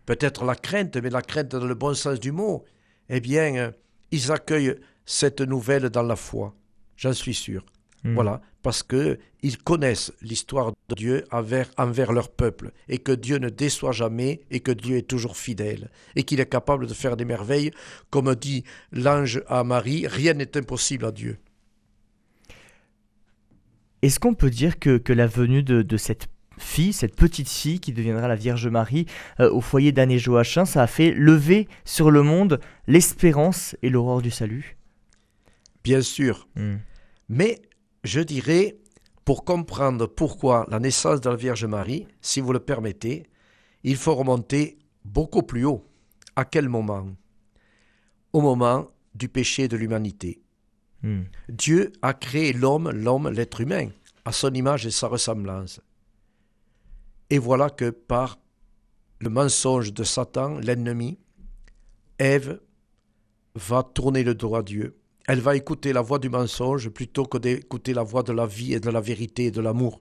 peut-être 0.06 0.44
la 0.44 0.54
crainte, 0.54 0.96
mais 0.96 1.10
la 1.10 1.22
crainte 1.22 1.48
dans 1.48 1.66
le 1.66 1.74
bon 1.74 1.94
sens 1.94 2.20
du 2.20 2.32
mot, 2.32 2.64
eh 3.08 3.20
bien, 3.20 3.72
ils 4.10 4.32
accueillent 4.32 4.76
cette 5.04 5.40
nouvelle 5.40 5.88
dans 5.88 6.02
la 6.02 6.16
foi. 6.16 6.54
J'en 6.96 7.12
suis 7.12 7.34
sûr. 7.34 7.64
Hmm. 8.04 8.14
Voilà, 8.14 8.40
parce 8.62 8.82
que 8.82 9.18
ils 9.42 9.58
connaissent 9.58 10.12
l'histoire 10.20 10.72
de 10.88 10.94
Dieu 10.94 11.24
envers, 11.30 11.70
envers 11.76 12.12
leur 12.12 12.30
peuple, 12.30 12.72
et 12.88 12.98
que 12.98 13.12
Dieu 13.12 13.38
ne 13.38 13.48
déçoit 13.48 13.92
jamais, 13.92 14.42
et 14.50 14.60
que 14.60 14.72
Dieu 14.72 14.96
est 14.96 15.08
toujours 15.08 15.36
fidèle, 15.36 15.90
et 16.14 16.22
qu'il 16.22 16.40
est 16.40 16.48
capable 16.48 16.86
de 16.86 16.94
faire 16.94 17.16
des 17.16 17.24
merveilles, 17.24 17.72
comme 18.10 18.34
dit 18.34 18.64
l'ange 18.92 19.42
à 19.48 19.64
Marie, 19.64 20.06
rien 20.06 20.34
n'est 20.34 20.56
impossible 20.56 21.06
à 21.06 21.12
Dieu. 21.12 21.38
Est-ce 24.02 24.20
qu'on 24.20 24.34
peut 24.34 24.50
dire 24.50 24.78
que, 24.78 24.98
que 24.98 25.12
la 25.12 25.26
venue 25.26 25.62
de, 25.62 25.96
cette 25.96 26.28
fille, 26.56 26.92
cette 26.92 27.16
petite 27.16 27.48
fille 27.48 27.80
qui 27.80 27.92
deviendra 27.92 28.28
la 28.28 28.36
Vierge 28.36 28.68
Marie 28.68 29.06
euh, 29.40 29.50
au 29.50 29.60
foyer 29.60 29.92
d'Anne 29.92 30.10
et 30.10 30.18
Joachim, 30.18 30.64
ça 30.64 30.82
a 30.82 30.86
fait 30.86 31.12
lever 31.12 31.68
sur 31.84 32.10
le 32.10 32.22
monde 32.22 32.60
l'espérance 32.86 33.76
et 33.82 33.90
l'aurore 33.90 34.22
du 34.22 34.30
salut? 34.30 34.76
Bien 35.82 36.00
sûr. 36.00 36.48
Hmm. 36.54 36.76
Mais 37.28 37.60
je 38.04 38.20
dirais, 38.20 38.76
pour 39.24 39.44
comprendre 39.44 40.06
pourquoi 40.06 40.66
la 40.70 40.78
naissance 40.78 41.20
de 41.20 41.30
la 41.30 41.36
Vierge 41.36 41.64
Marie, 41.64 42.06
si 42.20 42.40
vous 42.40 42.52
le 42.52 42.60
permettez, 42.60 43.26
il 43.82 43.96
faut 43.96 44.14
remonter 44.14 44.78
beaucoup 45.04 45.42
plus 45.42 45.64
haut. 45.64 45.84
À 46.36 46.44
quel 46.44 46.68
moment? 46.68 47.06
Au 48.32 48.40
moment 48.40 48.88
du 49.14 49.28
péché 49.28 49.66
de 49.66 49.76
l'humanité. 49.76 50.40
Hmm. 51.02 51.22
Dieu 51.48 51.92
a 52.02 52.14
créé 52.14 52.52
l'homme, 52.52 52.90
l'homme, 52.90 53.28
l'être 53.28 53.60
humain, 53.60 53.88
à 54.24 54.32
son 54.32 54.52
image 54.52 54.86
et 54.86 54.90
sa 54.90 55.08
ressemblance. 55.08 55.80
Et 57.30 57.38
voilà 57.38 57.70
que 57.70 57.90
par 57.90 58.38
le 59.20 59.30
mensonge 59.30 59.92
de 59.92 60.04
Satan, 60.04 60.58
l'ennemi, 60.58 61.18
Ève 62.18 62.60
va 63.54 63.82
tourner 63.82 64.24
le 64.24 64.34
dos 64.34 64.54
à 64.54 64.62
Dieu 64.62 64.98
elle 65.28 65.40
va 65.40 65.56
écouter 65.56 65.92
la 65.92 66.00
voix 66.00 66.18
du 66.18 66.30
mensonge 66.30 66.88
plutôt 66.88 67.26
que 67.26 67.36
d'écouter 67.36 67.92
la 67.92 68.02
voix 68.02 68.22
de 68.22 68.32
la 68.32 68.46
vie 68.46 68.72
et 68.72 68.80
de 68.80 68.88
la 68.88 69.02
vérité 69.02 69.44
et 69.44 69.50
de 69.50 69.60
l'amour. 69.60 70.00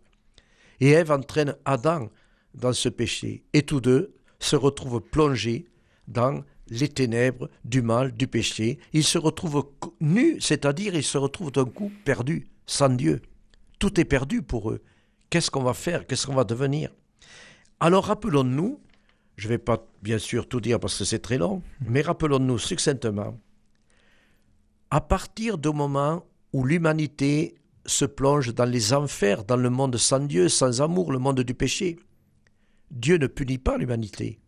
Et 0.80 0.92
Ève 0.92 1.12
entraîne 1.12 1.54
Adam 1.66 2.10
dans 2.54 2.72
ce 2.72 2.88
péché, 2.88 3.44
et 3.51 3.63
tous 3.63 3.82
deux 3.82 4.16
se 4.39 4.56
retrouvent 4.56 5.01
plongés 5.01 5.68
dans 6.08 6.46
les 6.69 6.89
ténèbres 6.89 7.50
du 7.65 7.81
mal, 7.81 8.12
du 8.12 8.27
péché. 8.27 8.79
Ils 8.93 9.03
se 9.03 9.17
retrouvent 9.17 9.71
nus, 10.01 10.38
c'est-à-dire 10.39 10.95
ils 10.95 11.03
se 11.03 11.17
retrouvent 11.17 11.51
d'un 11.51 11.65
coup 11.65 11.91
perdus, 12.05 12.47
sans 12.65 12.89
Dieu. 12.89 13.21
Tout 13.79 14.00
est 14.00 14.05
perdu 14.05 14.41
pour 14.41 14.71
eux. 14.71 14.81
Qu'est-ce 15.29 15.51
qu'on 15.51 15.63
va 15.63 15.74
faire? 15.74 16.07
Qu'est-ce 16.07 16.27
qu'on 16.27 16.36
va 16.36 16.43
devenir? 16.43 16.91
Alors 17.79 18.05
rappelons-nous, 18.05 18.79
je 19.36 19.47
ne 19.47 19.50
vais 19.50 19.57
pas 19.57 19.86
bien 20.01 20.17
sûr 20.17 20.47
tout 20.47 20.62
dire 20.62 20.79
parce 20.79 20.97
que 20.97 21.05
c'est 21.05 21.19
très 21.19 21.38
long, 21.38 21.62
mais 21.81 22.01
rappelons-nous 22.01 22.57
succinctement 22.57 23.38
à 24.89 25.01
partir 25.01 25.57
du 25.57 25.69
moment 25.69 26.25
où 26.53 26.63
l'humanité 26.63 27.55
se 27.86 28.05
plonge 28.05 28.53
dans 28.53 28.65
les 28.65 28.93
enfers, 28.93 29.43
dans 29.43 29.57
le 29.57 29.69
monde 29.69 29.97
sans 29.97 30.19
Dieu, 30.19 30.50
sans 30.50 30.81
amour, 30.81 31.12
le 31.12 31.19
monde 31.19 31.41
du 31.41 31.53
péché, 31.53 31.97
Dieu 32.91 33.17
ne 33.17 33.27
punit 33.27 33.57
pas 33.57 33.77
l'humanité. 33.77 34.39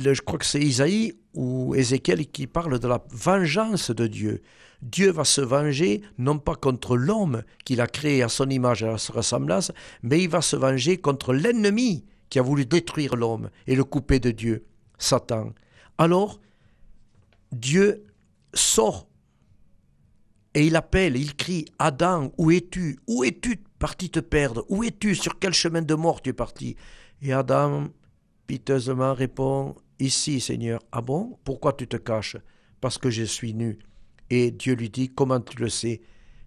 Je 0.00 0.22
crois 0.22 0.38
que 0.38 0.46
c'est 0.46 0.60
Isaïe 0.60 1.14
ou 1.34 1.74
Ézéchiel 1.74 2.26
qui 2.26 2.46
parle 2.46 2.78
de 2.78 2.88
la 2.88 3.04
vengeance 3.10 3.90
de 3.90 4.06
Dieu. 4.06 4.42
Dieu 4.82 5.10
va 5.10 5.24
se 5.24 5.40
venger 5.40 6.02
non 6.18 6.38
pas 6.38 6.54
contre 6.54 6.96
l'homme 6.96 7.42
qu'il 7.64 7.80
a 7.80 7.86
créé 7.86 8.22
à 8.22 8.28
son 8.28 8.48
image 8.48 8.82
et 8.82 8.88
à 8.88 8.98
sa 8.98 9.12
ressemblance, 9.12 9.72
mais 10.02 10.22
il 10.22 10.28
va 10.28 10.40
se 10.40 10.56
venger 10.56 10.98
contre 10.98 11.32
l'ennemi 11.32 12.04
qui 12.30 12.38
a 12.38 12.42
voulu 12.42 12.66
détruire 12.66 13.16
l'homme 13.16 13.50
et 13.66 13.74
le 13.74 13.84
couper 13.84 14.20
de 14.20 14.30
Dieu, 14.30 14.64
Satan. 14.98 15.52
Alors, 15.96 16.40
Dieu 17.52 18.04
sort. 18.54 19.08
Et 20.54 20.66
il 20.66 20.76
appelle, 20.76 21.16
il 21.16 21.34
crie 21.36 21.66
Adam, 21.78 22.32
où 22.38 22.50
es-tu? 22.50 22.98
Où 23.06 23.24
es-tu 23.24 23.62
parti 23.78 24.10
te 24.10 24.20
perdre? 24.20 24.64
Où 24.68 24.84
es-tu? 24.84 25.14
Sur 25.14 25.38
quel 25.38 25.52
chemin 25.52 25.82
de 25.82 25.94
mort 25.94 26.22
tu 26.22 26.30
es 26.30 26.32
parti? 26.32 26.76
Et 27.22 27.32
Adam, 27.32 27.88
piteusement, 28.46 29.14
répond 29.14 29.76
Ici, 30.00 30.40
Seigneur. 30.40 30.80
Ah 30.92 31.00
bon? 31.00 31.38
Pourquoi 31.44 31.72
tu 31.72 31.86
te 31.88 31.96
caches? 31.96 32.36
Parce 32.80 32.98
que 32.98 33.10
je 33.10 33.24
suis 33.24 33.54
nu. 33.54 33.78
Et 34.30 34.50
Dieu 34.50 34.74
lui 34.74 34.90
dit 34.90 35.08
Comment 35.08 35.40
tu 35.40 35.58
le 35.58 35.68
sais? 35.68 36.00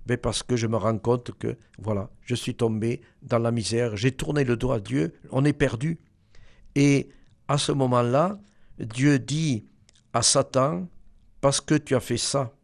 Mais 0.07 0.17
parce 0.17 0.41
que 0.43 0.55
je 0.55 0.67
me 0.67 0.77
rends 0.77 0.97
compte 0.97 1.31
que, 1.37 1.57
voilà, 1.77 2.09
je 2.21 2.35
suis 2.35 2.55
tombé 2.55 3.01
dans 3.21 3.39
la 3.39 3.51
misère, 3.51 3.95
j'ai 3.97 4.11
tourné 4.11 4.43
le 4.43 4.57
dos 4.57 4.71
à 4.71 4.79
Dieu, 4.79 5.13
on 5.29 5.45
est 5.45 5.53
perdu. 5.53 5.99
Et 6.75 7.09
à 7.47 7.57
ce 7.57 7.71
moment-là, 7.71 8.39
Dieu 8.79 9.19
dit 9.19 9.65
à 10.13 10.21
Satan, 10.21 10.87
parce 11.39 11.61
que 11.61 11.75
tu 11.75 11.95
as 11.95 11.99
fait 11.99 12.17
ça, 12.17 12.55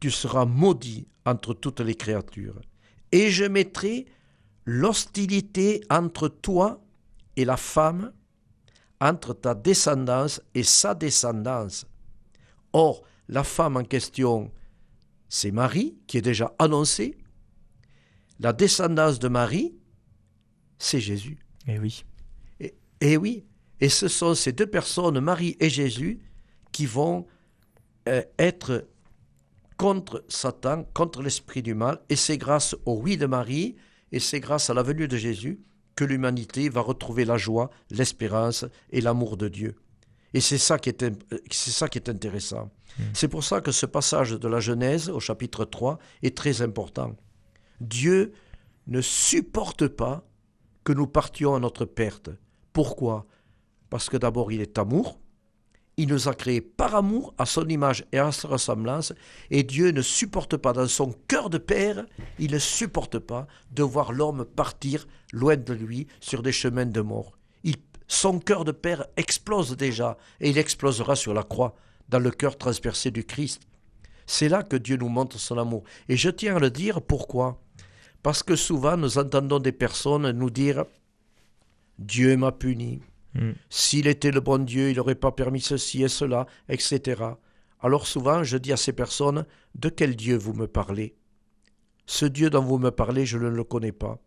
tu 0.00 0.10
seras 0.10 0.44
maudit 0.44 1.08
entre 1.24 1.54
toutes 1.54 1.80
les 1.80 1.94
créatures. 1.94 2.60
Et 3.12 3.30
je 3.30 3.44
mettrai 3.44 4.06
l'hostilité 4.64 5.82
entre 5.90 6.28
toi 6.28 6.82
et 7.36 7.44
la 7.44 7.56
femme, 7.56 8.12
entre 9.00 9.34
ta 9.34 9.54
descendance 9.54 10.40
et 10.54 10.62
sa 10.62 10.94
descendance. 10.94 11.86
Or, 12.72 13.02
la 13.28 13.44
femme 13.44 13.76
en 13.76 13.84
question, 13.84 14.52
c'est 15.28 15.50
Marie, 15.50 15.98
qui 16.06 16.18
est 16.18 16.22
déjà 16.22 16.54
annoncée. 16.58 17.18
La 18.38 18.52
descendance 18.52 19.18
de 19.18 19.28
Marie, 19.28 19.74
c'est 20.78 21.00
Jésus. 21.00 21.38
Eh 21.66 21.78
oui. 21.78 22.04
Et, 22.60 22.74
et 23.00 23.16
oui. 23.16 23.44
Et 23.80 23.88
ce 23.88 24.08
sont 24.08 24.34
ces 24.34 24.52
deux 24.52 24.66
personnes, 24.66 25.20
Marie 25.20 25.56
et 25.60 25.68
Jésus, 25.68 26.20
qui 26.72 26.86
vont 26.86 27.26
euh, 28.08 28.22
être 28.38 28.88
contre 29.76 30.24
Satan, 30.28 30.84
contre 30.94 31.22
l'esprit 31.22 31.62
du 31.62 31.74
mal, 31.74 32.00
et 32.08 32.16
c'est 32.16 32.38
grâce 32.38 32.74
au 32.86 32.94
oui 32.94 33.16
de 33.16 33.26
Marie, 33.26 33.76
et 34.12 34.20
c'est 34.20 34.40
grâce 34.40 34.70
à 34.70 34.74
la 34.74 34.82
venue 34.82 35.08
de 35.08 35.16
Jésus 35.16 35.60
que 35.96 36.04
l'humanité 36.04 36.68
va 36.68 36.82
retrouver 36.82 37.24
la 37.24 37.36
joie, 37.36 37.70
l'espérance 37.90 38.64
et 38.90 39.00
l'amour 39.00 39.36
de 39.36 39.48
Dieu. 39.48 39.74
Et 40.34 40.40
c'est 40.40 40.58
ça 40.58 40.78
qui 40.78 40.90
est, 40.90 41.04
c'est 41.50 41.70
ça 41.70 41.88
qui 41.88 41.98
est 41.98 42.08
intéressant. 42.08 42.70
Hmm. 42.98 43.04
C'est 43.14 43.28
pour 43.28 43.42
ça 43.42 43.60
que 43.60 43.72
ce 43.72 43.86
passage 43.86 44.32
de 44.32 44.48
la 44.48 44.60
Genèse 44.60 45.08
au 45.08 45.20
chapitre 45.20 45.64
3 45.64 45.98
est 46.22 46.36
très 46.36 46.60
important. 46.62 47.16
Dieu 47.80 48.32
ne 48.86 49.00
supporte 49.00 49.88
pas 49.88 50.24
que 50.84 50.92
nous 50.92 51.06
partions 51.06 51.54
à 51.54 51.60
notre 51.60 51.84
perte. 51.84 52.30
Pourquoi? 52.72 53.26
Parce 53.88 54.10
que 54.10 54.16
d'abord 54.16 54.52
il 54.52 54.60
est 54.60 54.78
amour, 54.78 55.18
il 55.96 56.08
nous 56.08 56.28
a 56.28 56.34
créés 56.34 56.60
par 56.60 56.94
amour, 56.94 57.34
à 57.38 57.46
son 57.46 57.68
image 57.68 58.04
et 58.12 58.18
à 58.18 58.32
sa 58.32 58.48
ressemblance, 58.48 59.12
et 59.50 59.62
Dieu 59.62 59.90
ne 59.90 60.02
supporte 60.02 60.56
pas, 60.56 60.72
dans 60.72 60.88
son 60.88 61.14
cœur 61.28 61.50
de 61.50 61.58
père, 61.58 62.04
il 62.38 62.52
ne 62.52 62.58
supporte 62.58 63.18
pas 63.18 63.46
de 63.72 63.82
voir 63.82 64.12
l'homme 64.12 64.44
partir 64.44 65.08
loin 65.32 65.56
de 65.56 65.72
lui 65.72 66.06
sur 66.20 66.42
des 66.42 66.52
chemins 66.52 66.86
de 66.86 67.00
mort. 67.00 67.36
Son 68.08 68.38
cœur 68.38 68.64
de 68.64 68.72
père 68.72 69.06
explose 69.16 69.76
déjà, 69.76 70.16
et 70.40 70.50
il 70.50 70.58
explosera 70.58 71.16
sur 71.16 71.34
la 71.34 71.42
croix, 71.42 71.74
dans 72.08 72.20
le 72.20 72.30
cœur 72.30 72.56
transpercé 72.56 73.10
du 73.10 73.24
Christ. 73.24 73.62
C'est 74.26 74.48
là 74.48 74.62
que 74.62 74.76
Dieu 74.76 74.96
nous 74.96 75.08
montre 75.08 75.38
son 75.38 75.58
amour. 75.58 75.82
Et 76.08 76.16
je 76.16 76.30
tiens 76.30 76.56
à 76.56 76.60
le 76.60 76.70
dire, 76.70 77.02
pourquoi? 77.02 77.60
Parce 78.22 78.42
que 78.42 78.56
souvent 78.56 78.96
nous 78.96 79.18
entendons 79.18 79.58
des 79.58 79.72
personnes 79.72 80.30
nous 80.30 80.50
dire 80.50 80.84
Dieu 81.98 82.36
m'a 82.36 82.52
puni, 82.52 83.00
Mm. 83.36 83.52
S'il 83.70 84.06
était 84.06 84.30
le 84.30 84.40
bon 84.40 84.64
Dieu, 84.64 84.90
il 84.90 84.96
n'aurait 84.96 85.14
pas 85.14 85.32
permis 85.32 85.60
ceci 85.60 86.02
et 86.02 86.08
cela, 86.08 86.46
etc. 86.68 87.22
Alors 87.80 88.06
souvent, 88.06 88.42
je 88.42 88.56
dis 88.56 88.72
à 88.72 88.76
ces 88.76 88.92
personnes, 88.92 89.46
de 89.74 89.88
quel 89.88 90.16
Dieu 90.16 90.36
vous 90.36 90.54
me 90.54 90.66
parlez? 90.66 91.14
Ce 92.06 92.24
Dieu 92.24 92.50
dont 92.50 92.62
vous 92.62 92.78
me 92.78 92.90
parlez, 92.90 93.26
je 93.26 93.38
ne 93.38 93.48
le 93.48 93.64
connais 93.64 93.92
pas. 93.92 94.18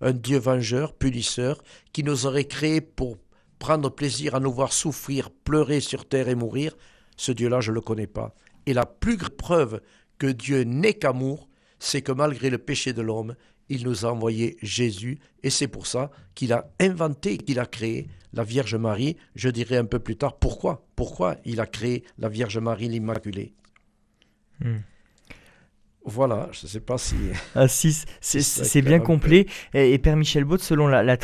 Un 0.00 0.12
Dieu 0.12 0.38
vengeur, 0.38 0.94
punisseur, 0.94 1.62
qui 1.92 2.04
nous 2.04 2.26
aurait 2.26 2.44
créés 2.44 2.80
pour 2.80 3.16
prendre 3.58 3.90
plaisir 3.90 4.34
à 4.34 4.40
nous 4.40 4.52
voir 4.52 4.72
souffrir, 4.72 5.30
pleurer 5.30 5.80
sur 5.80 6.06
terre 6.06 6.28
et 6.28 6.34
mourir, 6.34 6.76
ce 7.16 7.32
Dieu-là, 7.32 7.60
je 7.60 7.70
ne 7.70 7.76
le 7.76 7.80
connais 7.80 8.06
pas. 8.06 8.34
Et 8.66 8.74
la 8.74 8.84
plus 8.84 9.16
grande 9.16 9.30
preuve 9.30 9.80
que 10.18 10.26
Dieu 10.26 10.62
n'est 10.62 10.94
qu'amour, 10.94 11.48
c'est 11.78 12.02
que 12.02 12.12
malgré 12.12 12.50
le 12.50 12.58
péché 12.58 12.92
de 12.92 13.02
l'homme, 13.02 13.34
il 13.68 13.84
nous 13.84 14.04
a 14.04 14.12
envoyé 14.12 14.56
Jésus, 14.62 15.18
et 15.42 15.50
c'est 15.50 15.68
pour 15.68 15.86
ça 15.86 16.10
qu'il 16.34 16.52
a 16.52 16.70
inventé, 16.78 17.38
qu'il 17.38 17.58
a 17.58 17.66
créé 17.66 18.08
la 18.36 18.44
Vierge 18.44 18.76
Marie. 18.76 19.16
Je 19.34 19.48
dirai 19.48 19.76
un 19.76 19.84
peu 19.84 19.98
plus 19.98 20.16
tard 20.16 20.36
pourquoi. 20.36 20.86
Pourquoi 20.94 21.36
il 21.44 21.60
a 21.60 21.66
créé 21.66 22.04
la 22.18 22.28
Vierge 22.28 22.58
Marie 22.58 22.88
l'Immaculée. 22.88 23.54
Hmm. 24.60 24.76
Voilà, 26.08 26.48
je 26.52 26.66
ne 26.66 26.68
sais 26.68 26.78
pas 26.78 26.98
si. 26.98 27.16
Ah, 27.56 27.66
si 27.66 28.04
c'est 28.20 28.82
bien 28.82 29.00
complet. 29.00 29.46
Et, 29.74 29.98
Père 29.98 30.16
Michel 30.16 30.44
Baud, 30.44 30.60
selon 30.60 30.86
la, 30.86 31.02
la, 31.02 31.16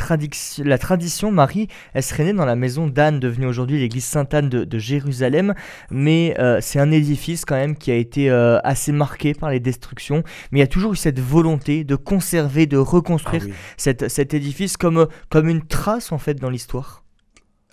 la, 0.65 0.77
tradition, 0.77 1.31
Marie, 1.31 1.69
elle 1.93 2.03
serait 2.03 2.25
née 2.25 2.33
dans 2.33 2.43
la 2.43 2.57
maison 2.57 2.87
d'Anne, 2.87 3.21
devenue 3.21 3.45
aujourd'hui 3.45 3.79
l'église 3.79 4.03
Sainte-Anne 4.03 4.49
de, 4.49 4.79
Jérusalem. 4.79 5.53
Mais 5.89 6.35
euh, 6.37 6.59
c'est 6.59 6.79
un 6.79 6.91
édifice 6.91 7.45
quand 7.45 7.55
même 7.55 7.77
qui 7.77 7.91
a 7.91 7.95
été 7.95 8.29
euh, 8.29 8.59
assez 8.65 8.91
marqué 8.91 9.33
par 9.33 9.51
les 9.51 9.61
destructions. 9.61 10.21
Mais 10.51 10.59
il 10.59 10.61
y 10.61 10.65
a 10.65 10.67
toujours 10.67 10.91
eu 10.91 10.97
cette 10.97 11.21
volonté 11.21 11.85
de 11.85 11.95
conserver, 11.95 12.65
de 12.65 12.77
reconstruire 12.77 13.45
ah 13.47 13.53
cette, 13.77 14.09
cet 14.09 14.33
édifice 14.33 14.75
comme, 14.75 15.07
comme 15.29 15.47
une 15.47 15.65
trace 15.65 16.11
en 16.11 16.17
fait 16.17 16.33
dans 16.33 16.49
l'histoire. 16.49 17.02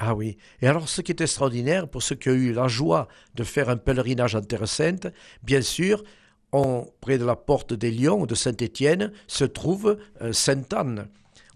Ah 0.03 0.15
oui. 0.15 0.39
Et 0.63 0.67
alors, 0.67 0.89
ce 0.89 1.03
qui 1.03 1.13
est 1.13 1.21
extraordinaire, 1.21 1.87
pour 1.87 2.03
ceux 2.03 2.15
qui 2.15 2.31
ont 2.31 2.35
eu 2.35 2.55
la 2.55 2.69
joie 2.69 3.07
de 3.35 3.45
faire 3.45 3.69
un 3.69 3.77
pèlerinage 3.77 4.35
en 4.35 4.41
Terre 4.41 4.67
Sainte, 4.67 5.09
bien 5.43 5.61
sûr, 5.61 6.03
près 7.03 7.19
de 7.19 7.25
la 7.27 7.37
porte 7.37 7.75
des 7.75 7.91
Lions 7.91 8.25
de 8.25 8.35
Saint-Étienne 8.35 9.13
se 9.27 9.45
trouve 9.45 9.99
euh, 10.23 10.33
Sainte-Anne. 10.33 11.11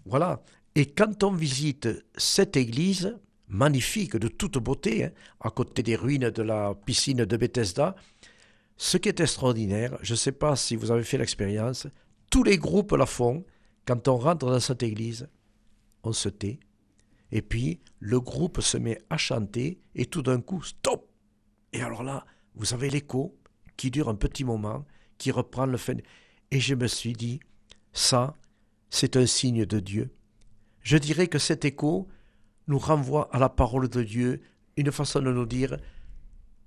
Voilà. 0.05 0.43
Et 0.75 0.85
quand 0.85 1.23
on 1.23 1.31
visite 1.31 1.89
cette 2.17 2.55
église, 2.55 3.17
magnifique, 3.47 4.15
de 4.15 4.27
toute 4.27 4.59
beauté, 4.59 5.05
hein, 5.05 5.11
à 5.41 5.49
côté 5.49 5.81
des 5.81 5.95
ruines 5.95 6.29
de 6.29 6.43
la 6.43 6.75
piscine 6.85 7.25
de 7.25 7.37
Bethesda, 7.37 7.95
ce 8.77 8.97
qui 8.97 9.09
est 9.09 9.21
extraordinaire, 9.21 9.97
je 10.03 10.13
ne 10.13 10.17
sais 10.17 10.31
pas 10.31 10.55
si 10.55 10.75
vous 10.75 10.91
avez 10.91 11.03
fait 11.03 11.17
l'expérience, 11.17 11.87
tous 12.29 12.43
les 12.43 12.59
groupes 12.59 12.91
la 12.91 13.07
font. 13.07 13.43
Quand 13.87 14.07
on 14.07 14.17
rentre 14.17 14.45
dans 14.45 14.59
cette 14.59 14.83
église, 14.83 15.27
on 16.03 16.13
se 16.13 16.29
tait. 16.29 16.59
Et 17.31 17.41
puis, 17.41 17.79
le 17.99 18.19
groupe 18.19 18.61
se 18.61 18.77
met 18.77 19.01
à 19.09 19.17
chanter 19.17 19.79
et 19.95 20.05
tout 20.05 20.21
d'un 20.21 20.41
coup, 20.41 20.61
stop 20.61 21.09
Et 21.73 21.81
alors 21.81 22.03
là, 22.03 22.25
vous 22.55 22.73
avez 22.73 22.89
l'écho 22.89 23.37
qui 23.77 23.91
dure 23.91 24.09
un 24.09 24.15
petit 24.15 24.43
moment, 24.43 24.85
qui 25.17 25.31
reprend 25.31 25.65
le 25.65 25.77
fait. 25.77 26.03
Et 26.51 26.59
je 26.59 26.75
me 26.75 26.87
suis 26.87 27.13
dit, 27.13 27.39
ça, 27.93 28.35
c'est 28.89 29.17
un 29.17 29.25
signe 29.25 29.65
de 29.65 29.79
Dieu. 29.79 30.11
Je 30.81 30.97
dirais 30.97 31.27
que 31.27 31.39
cet 31.39 31.65
écho 31.65 32.07
nous 32.67 32.79
renvoie 32.79 33.29
à 33.35 33.39
la 33.39 33.49
parole 33.49 33.89
de 33.89 34.03
Dieu, 34.03 34.41
une 34.77 34.91
façon 34.91 35.21
de 35.21 35.31
nous 35.31 35.45
dire, 35.45 35.77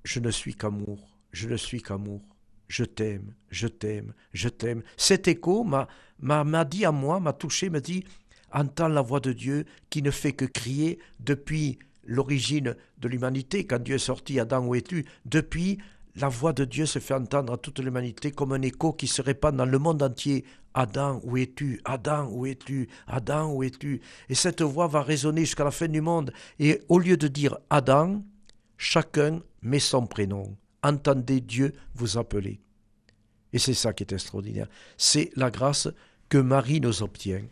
je 0.04 0.20
ne 0.20 0.30
suis 0.30 0.54
qu'amour, 0.54 1.18
je 1.32 1.48
ne 1.48 1.56
suis 1.56 1.82
qu'amour, 1.82 2.22
je 2.68 2.84
t'aime, 2.84 3.34
je 3.50 3.66
t'aime, 3.66 4.12
je 4.32 4.48
t'aime. 4.48 4.82
Cet 4.96 5.28
écho 5.28 5.64
m'a, 5.64 6.64
dit 6.64 6.84
à 6.84 6.92
moi, 6.92 7.20
m'a 7.20 7.32
touché, 7.32 7.70
m'a 7.70 7.80
dit, 7.80 8.04
entends 8.52 8.88
la 8.88 9.02
voix 9.02 9.20
de 9.20 9.32
Dieu 9.32 9.64
qui 9.90 10.02
ne 10.02 10.10
fait 10.10 10.32
que 10.32 10.44
crier 10.44 10.98
depuis 11.20 11.78
l'origine 12.04 12.74
de 12.98 13.08
l'humanité, 13.08 13.66
quand 13.66 13.82
Dieu 13.82 13.96
est 13.96 13.98
sorti, 13.98 14.40
Adam, 14.40 14.66
où 14.66 14.74
es-tu? 14.74 15.04
Depuis 15.26 15.78
la 16.16 16.28
voix 16.28 16.52
de 16.52 16.64
Dieu 16.64 16.86
se 16.86 16.98
fait 16.98 17.14
entendre 17.14 17.52
à 17.52 17.58
toute 17.58 17.78
l'humanité 17.78 18.32
comme 18.32 18.52
un 18.52 18.62
écho 18.62 18.92
qui 18.92 19.06
se 19.06 19.22
répand 19.22 19.54
dans 19.54 19.66
le 19.66 19.78
monde 19.78 20.02
entier. 20.02 20.44
Adam, 20.74 21.20
où 21.22 21.36
es-tu? 21.36 21.80
Adam, 21.84 22.28
où 22.30 22.46
es-tu? 22.46 22.88
Adam, 23.06 23.52
où 23.52 23.62
es-tu? 23.62 24.00
Et 24.28 24.34
cette 24.34 24.62
voix 24.62 24.88
va 24.88 25.02
résonner 25.02 25.42
jusqu'à 25.42 25.64
la 25.64 25.70
fin 25.70 25.88
du 25.88 26.00
monde. 26.00 26.32
Et 26.58 26.82
au 26.88 26.98
lieu 26.98 27.16
de 27.16 27.28
dire 27.28 27.58
Adam, 27.70 28.22
chacun 28.76 29.40
met 29.62 29.78
son 29.78 30.06
prénom. 30.06 30.56
Entendez 30.82 31.40
Dieu 31.40 31.72
vous 31.94 32.18
appeler. 32.18 32.60
Et 33.52 33.58
c'est 33.58 33.74
ça 33.74 33.92
qui 33.92 34.02
est 34.02 34.12
extraordinaire. 34.12 34.68
C'est 34.96 35.30
la 35.36 35.50
grâce 35.50 35.88
que 36.28 36.38
Marie 36.38 36.80
nous 36.80 37.02
obtient. 37.02 37.42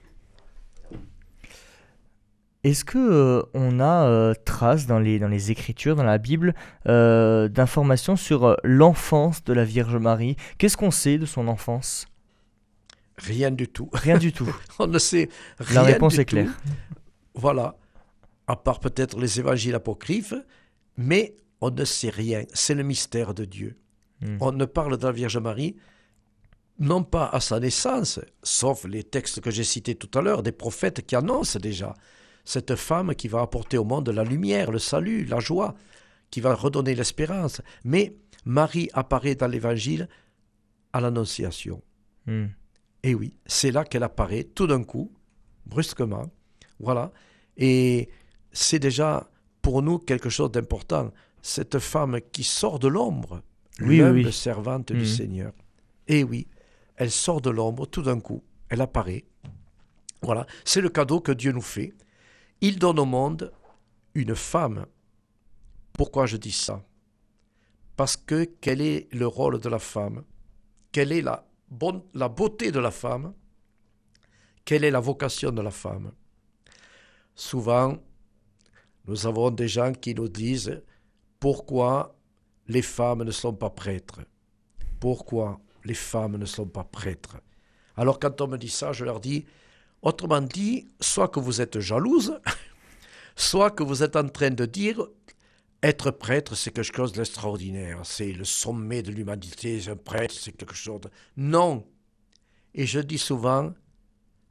Est-ce 2.66 2.85
que 2.85 2.98
euh, 2.98 3.42
on 3.55 3.79
a 3.79 4.09
euh, 4.09 4.35
trace 4.44 4.88
dans 4.88 4.98
les, 4.98 5.20
dans 5.20 5.29
les 5.29 5.52
Écritures, 5.52 5.94
dans 5.94 6.02
la 6.02 6.18
Bible, 6.18 6.52
euh, 6.88 7.46
d'informations 7.46 8.16
sur 8.16 8.57
l'enfance 8.64 9.44
de 9.44 9.52
la 9.52 9.64
Vierge 9.64 9.94
Marie? 9.94 10.35
Qu'est-ce 10.59 10.76
qu'on 10.76 10.90
sait 10.90 11.16
de 11.16 11.26
son 11.26 11.46
enfance? 11.46 12.09
Rien 13.18 13.52
du 13.52 13.68
tout. 13.68 13.88
Rien 13.92 14.18
du 14.18 14.33
tout. 14.38 14.52
on 14.81 14.88
ne 14.88 14.98
sait 14.98 15.29
rien. 15.61 15.83
La 15.83 15.87
réponse 15.87 16.18
est 16.18 16.24
claire. 16.24 16.50
Voilà. 17.35 17.76
À 18.48 18.57
part 18.57 18.81
peut-être 18.81 19.20
les 19.20 19.38
évangiles 19.38 19.76
apocryphes, 19.76 20.35
mais 20.96 21.37
on 21.61 21.70
ne 21.70 21.85
sait 21.85 22.11
rien. 22.11 22.42
C'est 22.52 22.74
le 22.74 22.83
mystère 22.83 23.33
de 23.33 23.44
Dieu. 23.44 23.76
Hmm. 24.22 24.38
On 24.40 24.50
ne 24.50 24.64
parle 24.64 24.96
de 24.96 25.07
la 25.07 25.12
Vierge 25.12 25.38
Marie 25.38 25.76
non 26.81 27.05
pas 27.05 27.29
à 27.29 27.38
sa 27.38 27.61
naissance, 27.61 28.18
sauf 28.42 28.87
les 28.87 29.05
textes 29.05 29.40
que 29.40 29.52
j'ai 29.52 29.64
cités 29.64 29.94
tout 29.94 30.11
à 30.18 30.20
l'heure, 30.20 30.42
des 30.42 30.52
prophètes 30.52 31.07
qui 31.07 31.14
annoncent 31.14 31.61
déjà 31.61 31.94
cette 32.46 32.76
femme 32.76 33.14
qui 33.14 33.28
va 33.28 33.42
apporter 33.42 33.76
au 33.76 33.85
monde 33.85 34.09
la 34.09 34.24
lumière, 34.24 34.70
le 34.70 34.78
salut, 34.78 35.24
la 35.24 35.40
joie, 35.40 35.74
qui 36.30 36.40
va 36.40 36.54
redonner 36.54 36.94
l'espérance. 36.94 37.61
Mais 37.85 38.16
Marie 38.44 38.88
apparaît 38.94 39.35
dans 39.35 39.48
l'Évangile 39.48 40.09
à 40.92 41.00
l'Annonciation. 41.00 41.82
Hmm. 42.26 42.46
Et 43.02 43.14
oui, 43.14 43.37
c'est 43.46 43.72
là 43.72 43.85
qu'elle 43.85 44.04
apparaît 44.04 44.44
tout 44.44 44.66
d'un 44.66 44.85
coup, 44.85 45.12
brusquement. 45.66 46.30
Voilà. 46.78 47.12
Et 47.56 48.09
c'est 48.52 48.78
déjà 48.78 49.28
pour 49.61 49.82
nous 49.82 49.98
quelque 49.98 50.30
chose 50.30 50.52
d'important. 50.52 51.12
Cette 51.42 51.80
femme 51.80 52.20
qui 52.32 52.44
sort 52.44 52.78
de 52.78 52.88
l'ombre, 52.88 53.42
l'humble 53.78 54.32
servante 54.32 54.92
du 54.92 55.02
hmm. 55.02 55.04
Seigneur. 55.04 55.52
Et 56.06 56.22
oui, 56.22 56.46
elle 56.94 57.11
sort 57.11 57.40
de 57.40 57.50
l'ombre 57.50 57.87
tout 57.87 58.02
d'un 58.02 58.20
coup, 58.20 58.44
elle 58.68 58.80
apparaît. 58.80 59.24
Voilà, 60.22 60.46
c'est 60.64 60.80
le 60.80 60.88
cadeau 60.88 61.20
que 61.20 61.32
Dieu 61.32 61.50
nous 61.50 61.61
fait. 61.61 61.92
Il 62.60 62.78
donne 62.78 62.98
au 62.98 63.04
monde 63.04 63.52
une 64.14 64.34
femme. 64.34 64.86
Pourquoi 65.92 66.26
je 66.26 66.36
dis 66.36 66.52
ça? 66.52 66.84
Parce 67.96 68.16
que 68.16 68.44
quel 68.60 68.80
est 68.80 69.12
le 69.12 69.26
rôle 69.26 69.60
de 69.60 69.68
la 69.68 69.78
femme? 69.78 70.24
Quelle 70.92 71.12
est 71.12 71.22
la, 71.22 71.44
beauté 72.28 72.72
de 72.72 72.78
la 72.78 72.90
femme? 72.90 73.34
Quelle 74.64 74.84
est 74.84 74.90
la 74.90 75.00
vocation 75.00 75.52
de 75.52 75.62
la 75.62 75.70
femme? 75.70 76.12
Souvent, 77.34 77.98
nous 79.06 79.26
avons 79.26 79.50
des 79.50 79.68
gens 79.68 79.92
qui 79.92 80.14
nous 80.14 80.28
disent 80.28 80.82
pourquoi 81.38 82.16
les 82.68 82.82
femmes 82.82 83.22
ne 83.22 83.30
sont 83.30 83.54
pas 83.54 83.70
prêtres. 83.70 84.20
Pourquoi 84.98 85.60
les 85.84 85.94
femmes 85.94 86.36
ne 86.36 86.46
sont 86.46 86.66
pas 86.66 86.84
prêtres? 86.84 87.36
Alors 87.96 88.18
quand 88.18 88.40
on 88.40 88.48
me 88.48 88.56
dit 88.56 88.70
ça, 88.70 88.92
je 88.92 89.04
leur 89.04 89.20
dis 89.20 89.44
Autrement 90.06 90.40
dit, 90.40 90.86
soit 91.00 91.26
que 91.26 91.40
vous 91.40 91.60
êtes 91.60 91.80
jalouse, 91.80 92.38
soit 93.34 93.72
que 93.72 93.82
vous 93.82 94.04
êtes 94.04 94.14
en 94.14 94.28
train 94.28 94.50
de 94.50 94.64
dire 94.64 95.04
être 95.82 96.12
prêtre, 96.12 96.54
c'est 96.54 96.70
quelque 96.70 96.94
chose 96.94 97.10
d'extraordinaire, 97.10 98.02
c'est 98.04 98.30
le 98.30 98.44
sommet 98.44 99.02
de 99.02 99.10
l'humanité, 99.10 99.82
un 99.88 99.96
prêtre, 99.96 100.32
c'est 100.32 100.52
quelque 100.52 100.76
chose 100.76 101.00
de... 101.00 101.10
Non. 101.36 101.84
Et 102.72 102.86
je 102.86 103.00
dis 103.00 103.18
souvent 103.18 103.74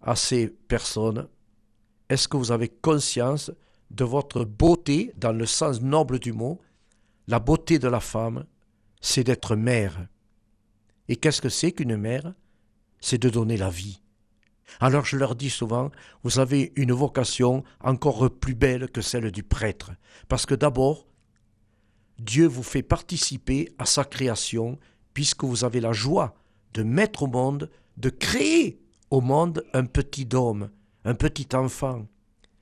à 0.01 0.17
ces 0.17 0.49
personnes, 0.49 1.25
est-ce 2.09 2.27
que 2.27 2.35
vous 2.35 2.51
avez 2.51 2.67
conscience 2.67 3.49
de 3.91 4.03
votre 4.03 4.43
beauté, 4.43 5.13
dans 5.15 5.31
le 5.31 5.45
sens 5.45 5.79
noble 5.79 6.19
du 6.19 6.33
mot 6.33 6.59
La 7.29 7.39
beauté 7.39 7.79
de 7.79 7.87
la 7.87 8.01
femme, 8.01 8.43
c'est 8.99 9.23
d'être 9.23 9.55
mère. 9.55 10.05
Et 11.07 11.15
qu'est-ce 11.15 11.41
que 11.41 11.47
c'est 11.47 11.71
qu'une 11.71 11.95
mère? 11.95 12.33
C'est 12.99 13.21
de 13.21 13.29
donner 13.29 13.55
la 13.55 13.69
vie. 13.69 14.01
Alors 14.79 15.05
je 15.05 15.17
leur 15.17 15.35
dis 15.35 15.49
souvent, 15.49 15.91
vous 16.23 16.39
avez 16.39 16.73
une 16.75 16.91
vocation 16.91 17.63
encore 17.81 18.29
plus 18.29 18.55
belle 18.55 18.89
que 18.89 19.01
celle 19.01 19.31
du 19.31 19.43
prêtre, 19.43 19.91
parce 20.27 20.45
que 20.45 20.55
d'abord, 20.55 21.07
Dieu 22.19 22.47
vous 22.47 22.63
fait 22.63 22.83
participer 22.83 23.73
à 23.77 23.85
sa 23.85 24.03
création 24.03 24.79
puisque 25.13 25.43
vous 25.43 25.63
avez 25.63 25.79
la 25.79 25.93
joie 25.93 26.35
de 26.73 26.83
mettre 26.83 27.23
au 27.23 27.27
monde, 27.27 27.69
de 27.97 28.09
créer 28.09 28.79
au 29.11 29.21
monde 29.21 29.63
un 29.73 29.85
petit 29.85 30.27
homme, 30.33 30.69
un 31.03 31.15
petit 31.15 31.47
enfant. 31.55 32.05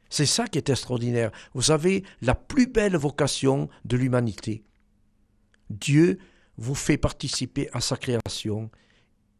C'est 0.09 0.27
ça 0.27 0.47
qui 0.47 0.59
est 0.59 0.69
extraordinaire. 0.69 1.31
Vous 1.55 1.71
avez 1.71 2.03
la 2.21 2.35
plus 2.35 2.67
belle 2.67 2.95
vocation 2.95 3.69
de 3.85 3.97
l'humanité. 3.97 4.63
Dieu 5.71 6.19
vous 6.57 6.75
fait 6.75 6.97
participer 6.97 7.69
à 7.73 7.79
sa 7.79 7.97
création 7.97 8.69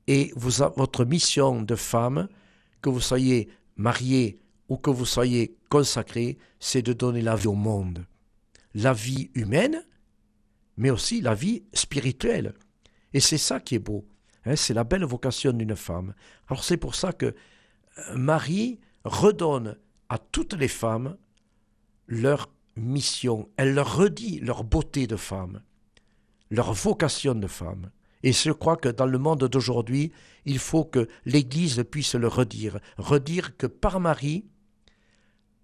et 0.08 0.32
votre 0.36 1.06
mission 1.06 1.62
de 1.62 1.76
femme, 1.76 2.28
que 2.84 2.90
vous 2.90 3.02
soyez 3.02 3.50
mariée 3.78 4.38
ou 4.70 4.78
que 4.78 4.92
vous 4.92 5.06
soyez 5.06 5.56
consacrée, 5.70 6.38
c'est 6.60 6.84
de 6.84 6.94
donner 6.94 7.22
la 7.22 7.36
vie 7.36 7.48
au 7.48 7.56
monde. 7.56 8.06
La 8.76 8.94
vie 8.94 9.32
humaine, 9.34 9.84
mais 10.78 10.92
aussi 10.92 11.22
la 11.22 11.34
vie 11.34 11.64
spirituelle. 11.74 12.54
Et 13.14 13.20
c'est 13.20 13.38
ça 13.40 13.60
qui 13.60 13.76
est 13.76 13.80
beau. 13.80 14.06
Hein, 14.46 14.56
c'est 14.56 14.74
la 14.74 14.84
belle 14.84 15.06
vocation 15.06 15.54
d'une 15.54 15.76
femme. 15.76 16.14
Alors 16.48 16.64
c'est 16.64 16.78
pour 16.78 16.96
ça 16.96 17.14
que 17.14 17.28
euh, 17.28 18.16
Marie 18.16 18.80
redonne 19.06 19.78
à 20.10 20.18
toutes 20.18 20.54
les 20.54 20.68
femmes 20.68 21.18
leur 22.08 22.50
mission. 22.76 23.50
Elle 23.56 23.74
leur 23.74 23.96
redit 23.96 24.40
leur 24.40 24.64
beauté 24.64 25.08
de 25.08 25.16
femme, 25.16 25.62
leur 26.50 26.74
vocation 26.74 27.36
de 27.36 27.48
femme. 27.48 27.92
Et 28.24 28.32
je 28.32 28.52
crois 28.52 28.78
que 28.78 28.90
dans 28.90 29.06
le 29.06 29.18
monde 29.18 29.44
d'aujourd'hui, 29.44 30.12
il 30.46 30.60
faut 30.60 30.86
que 30.86 31.08
l'Église 31.26 31.84
puisse 31.90 32.16
le 32.16 32.28
redire. 32.28 32.80
Redire 32.98 33.58
que 33.58 33.68
par 33.68 34.00
Marie, 34.00 34.46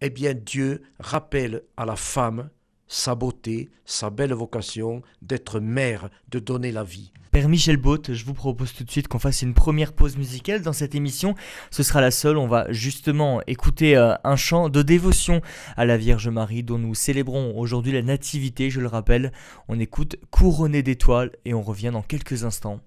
eh 0.01 0.09
bien 0.09 0.33
Dieu 0.33 0.81
rappelle 0.99 1.63
à 1.77 1.85
la 1.85 1.95
femme 1.95 2.49
sa 2.87 3.15
beauté, 3.15 3.69
sa 3.85 4.09
belle 4.09 4.33
vocation 4.33 5.03
d'être 5.21 5.59
mère, 5.59 6.09
de 6.27 6.39
donner 6.39 6.71
la 6.71 6.83
vie. 6.83 7.13
Père 7.31 7.47
Michel 7.47 7.77
Bott, 7.77 8.11
je 8.13 8.25
vous 8.25 8.33
propose 8.33 8.73
tout 8.73 8.83
de 8.83 8.89
suite 8.89 9.07
qu'on 9.07 9.19
fasse 9.19 9.43
une 9.43 9.53
première 9.53 9.93
pause 9.93 10.17
musicale 10.17 10.63
dans 10.63 10.73
cette 10.73 10.95
émission. 10.95 11.35
Ce 11.69 11.83
sera 11.83 12.01
la 12.01 12.09
seule, 12.09 12.37
on 12.37 12.47
va 12.47 12.71
justement 12.71 13.41
écouter 13.45 13.95
euh, 13.95 14.15
un 14.23 14.35
chant 14.35 14.67
de 14.67 14.81
dévotion 14.81 15.41
à 15.77 15.85
la 15.85 15.95
Vierge 15.95 16.27
Marie 16.27 16.63
dont 16.63 16.79
nous 16.79 16.95
célébrons 16.95 17.53
aujourd'hui 17.55 17.91
la 17.91 18.01
Nativité, 18.01 18.71
je 18.71 18.81
le 18.81 18.87
rappelle. 18.87 19.31
On 19.67 19.79
écoute 19.79 20.15
Couronné 20.31 20.81
d'étoiles 20.81 21.31
et 21.45 21.53
on 21.53 21.61
revient 21.61 21.91
dans 21.93 22.01
quelques 22.01 22.45
instants. 22.45 22.79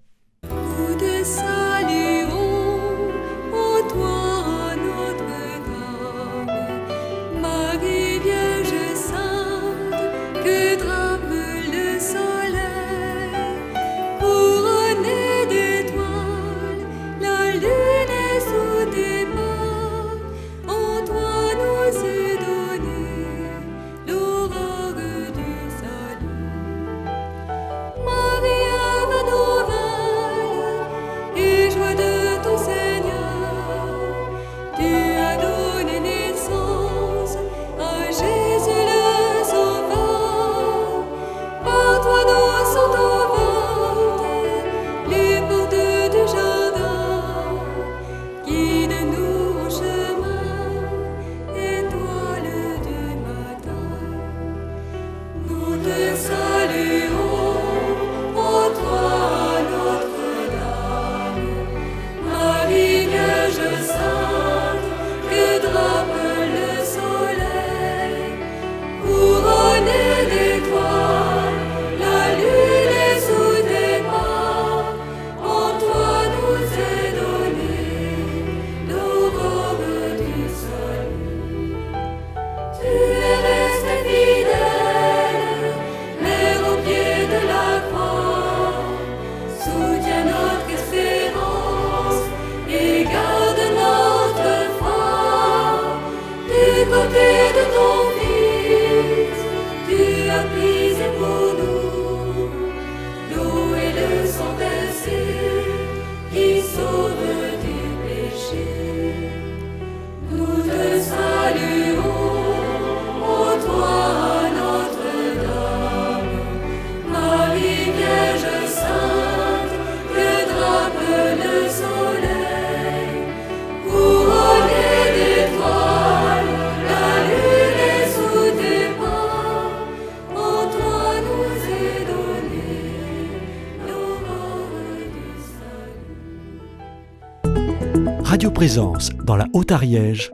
Dans 138.75 139.35
la 139.35 139.45
Haute-Ariège 139.53 140.31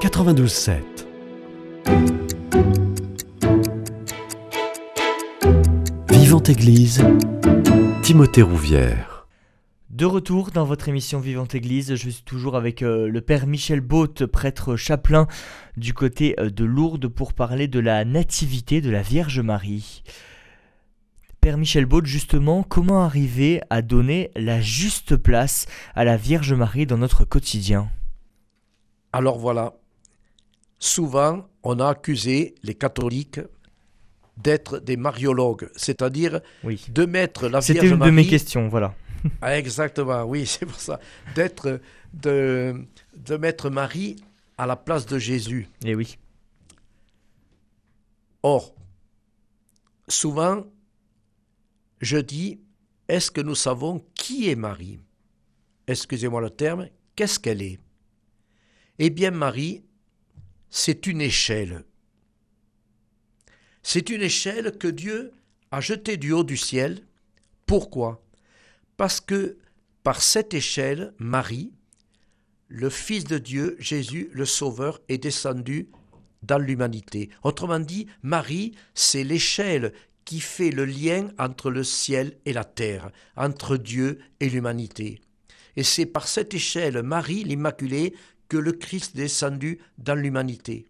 92.7. 0.00 0.78
Vivante 6.08 6.48
Église, 6.48 7.04
Timothée 8.02 8.42
Rouvière. 8.42 9.26
De 9.90 10.04
retour 10.04 10.52
dans 10.52 10.64
votre 10.64 10.88
émission 10.88 11.18
Vivante 11.18 11.56
Église, 11.56 11.96
je 11.96 12.10
suis 12.10 12.22
toujours 12.22 12.56
avec 12.56 12.82
euh, 12.82 13.08
le 13.08 13.20
Père 13.20 13.48
Michel 13.48 13.80
Baute, 13.80 14.26
prêtre 14.26 14.76
chapelain 14.76 15.26
du 15.76 15.92
côté 15.92 16.36
euh, 16.38 16.48
de 16.48 16.64
Lourdes, 16.64 17.08
pour 17.08 17.32
parler 17.32 17.66
de 17.66 17.80
la 17.80 18.04
nativité 18.04 18.80
de 18.80 18.90
la 18.90 19.02
Vierge 19.02 19.40
Marie. 19.40 20.04
Père 21.40 21.56
Michel 21.56 21.86
Baud, 21.86 22.04
justement, 22.04 22.62
comment 22.62 23.02
arriver 23.02 23.62
à 23.70 23.80
donner 23.80 24.30
la 24.36 24.60
juste 24.60 25.16
place 25.16 25.64
à 25.94 26.04
la 26.04 26.18
Vierge 26.18 26.52
Marie 26.52 26.84
dans 26.84 26.98
notre 26.98 27.24
quotidien? 27.24 27.90
Alors 29.14 29.38
voilà, 29.38 29.72
souvent 30.78 31.48
on 31.62 31.80
a 31.80 31.88
accusé 31.88 32.54
les 32.62 32.74
catholiques 32.74 33.40
d'être 34.36 34.80
des 34.80 34.98
mariologues, 34.98 35.70
c'est-à-dire 35.76 36.40
de 36.62 37.04
mettre 37.06 37.48
la 37.48 37.60
Vierge 37.60 37.68
Marie... 37.68 37.88
C'était 37.88 37.94
une 37.94 38.04
de 38.04 38.10
mes 38.10 38.26
questions, 38.26 38.68
voilà. 38.68 38.94
Ah, 39.42 39.58
exactement, 39.58 40.24
oui, 40.24 40.46
c'est 40.46 40.66
pour 40.66 40.80
ça. 40.80 40.98
D'être, 41.34 41.80
de, 42.14 42.86
de 43.16 43.36
mettre 43.36 43.68
Marie 43.70 44.16
à 44.58 44.66
la 44.66 44.76
place 44.76 45.06
de 45.06 45.18
Jésus. 45.18 45.68
Et 45.84 45.90
eh 45.90 45.94
oui. 45.94 46.18
Or, 48.42 48.74
souvent, 50.08 50.64
je 52.00 52.18
dis, 52.18 52.60
est-ce 53.08 53.30
que 53.30 53.40
nous 53.40 53.54
savons 53.54 54.04
qui 54.14 54.48
est 54.48 54.56
Marie? 54.56 55.00
Excusez-moi 55.86 56.40
le 56.40 56.50
terme, 56.50 56.88
qu'est-ce 57.16 57.38
qu'elle 57.38 57.62
est? 57.62 57.78
Eh 58.98 59.10
bien, 59.10 59.30
Marie, 59.30 59.82
c'est 60.68 61.06
une 61.06 61.20
échelle. 61.20 61.84
C'est 63.82 64.10
une 64.10 64.22
échelle 64.22 64.76
que 64.78 64.88
Dieu 64.88 65.32
a 65.70 65.80
jetée 65.80 66.16
du 66.16 66.32
haut 66.32 66.44
du 66.44 66.56
ciel. 66.56 67.06
Pourquoi? 67.66 68.22
Parce 68.96 69.20
que 69.20 69.58
par 70.02 70.22
cette 70.22 70.54
échelle, 70.54 71.14
Marie, 71.18 71.72
le 72.68 72.90
Fils 72.90 73.24
de 73.24 73.38
Dieu, 73.38 73.76
Jésus, 73.78 74.30
le 74.32 74.44
Sauveur, 74.44 75.00
est 75.08 75.18
descendu 75.18 75.88
dans 76.42 76.58
l'humanité. 76.58 77.30
Autrement 77.42 77.80
dit, 77.80 78.06
Marie, 78.22 78.74
c'est 78.94 79.24
l'échelle 79.24 79.92
qui 80.30 80.38
fait 80.38 80.70
le 80.70 80.84
lien 80.84 81.32
entre 81.40 81.72
le 81.72 81.82
ciel 81.82 82.38
et 82.44 82.52
la 82.52 82.62
terre, 82.62 83.10
entre 83.36 83.76
Dieu 83.76 84.20
et 84.38 84.48
l'humanité. 84.48 85.20
Et 85.74 85.82
c'est 85.82 86.06
par 86.06 86.28
cette 86.28 86.54
échelle, 86.54 87.02
Marie 87.02 87.42
l'Immaculée, 87.42 88.14
que 88.46 88.56
le 88.56 88.70
Christ 88.70 89.16
est 89.16 89.22
descendu 89.22 89.80
dans 89.98 90.14
l'humanité. 90.14 90.86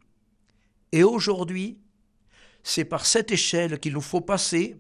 Et 0.92 1.04
aujourd'hui, 1.04 1.78
c'est 2.62 2.84
par 2.84 3.06
cette 3.06 3.32
échelle 3.32 3.80
qu'il 3.80 3.94
nous 3.94 4.02
faut 4.02 4.20
passer 4.20 4.76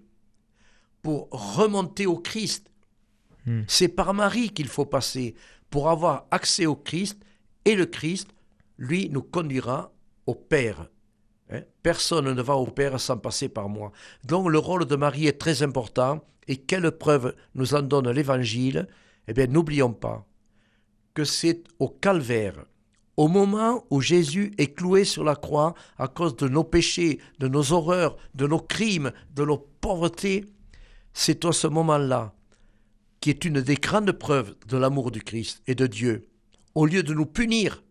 pour 1.00 1.30
remonter 1.30 2.04
au 2.04 2.18
Christ. 2.18 2.70
Hmm. 3.46 3.62
C'est 3.66 3.88
par 3.88 4.12
Marie 4.12 4.50
qu'il 4.50 4.68
faut 4.68 4.84
passer 4.84 5.36
pour 5.70 5.88
avoir 5.88 6.26
accès 6.30 6.66
au 6.66 6.76
Christ 6.76 7.18
et 7.64 7.76
le 7.76 7.86
Christ, 7.86 8.28
lui, 8.76 9.08
nous 9.08 9.22
conduira 9.22 9.90
au 10.26 10.34
Père. 10.34 10.89
Hein? 11.50 11.62
Personne 11.82 12.32
ne 12.32 12.42
va 12.42 12.56
au 12.56 12.66
Père 12.66 12.98
sans 13.00 13.18
passer 13.18 13.48
par 13.48 13.68
moi. 13.68 13.92
Donc 14.24 14.48
le 14.48 14.58
rôle 14.58 14.86
de 14.86 14.96
Marie 14.96 15.26
est 15.26 15.40
très 15.40 15.62
important 15.62 16.24
et 16.48 16.56
quelle 16.56 16.90
preuve 16.90 17.34
nous 17.54 17.74
en 17.74 17.82
donne 17.82 18.10
l'Évangile? 18.10 18.88
Eh 19.28 19.32
bien, 19.32 19.46
n'oublions 19.46 19.92
pas 19.92 20.26
que 21.14 21.24
c'est 21.24 21.64
au 21.78 21.88
calvaire, 21.88 22.64
au 23.16 23.28
moment 23.28 23.84
où 23.90 24.00
Jésus 24.00 24.52
est 24.58 24.74
cloué 24.74 25.04
sur 25.04 25.24
la 25.24 25.36
croix 25.36 25.74
à 25.98 26.08
cause 26.08 26.36
de 26.36 26.48
nos 26.48 26.64
péchés, 26.64 27.18
de 27.38 27.48
nos 27.48 27.72
horreurs, 27.72 28.16
de 28.34 28.46
nos 28.46 28.60
crimes, 28.60 29.12
de 29.34 29.44
nos 29.44 29.58
pauvretés, 29.58 30.46
c'est 31.12 31.44
à 31.44 31.52
ce 31.52 31.66
moment-là 31.66 32.32
qui 33.20 33.30
est 33.30 33.44
une 33.44 33.60
des 33.60 33.74
grandes 33.74 34.12
preuves 34.12 34.54
de 34.66 34.76
l'amour 34.76 35.10
du 35.10 35.20
Christ 35.20 35.62
et 35.66 35.74
de 35.74 35.86
Dieu. 35.86 36.28
Au 36.74 36.86
lieu 36.86 37.02
de 37.02 37.12
nous 37.12 37.26
punir, 37.26 37.82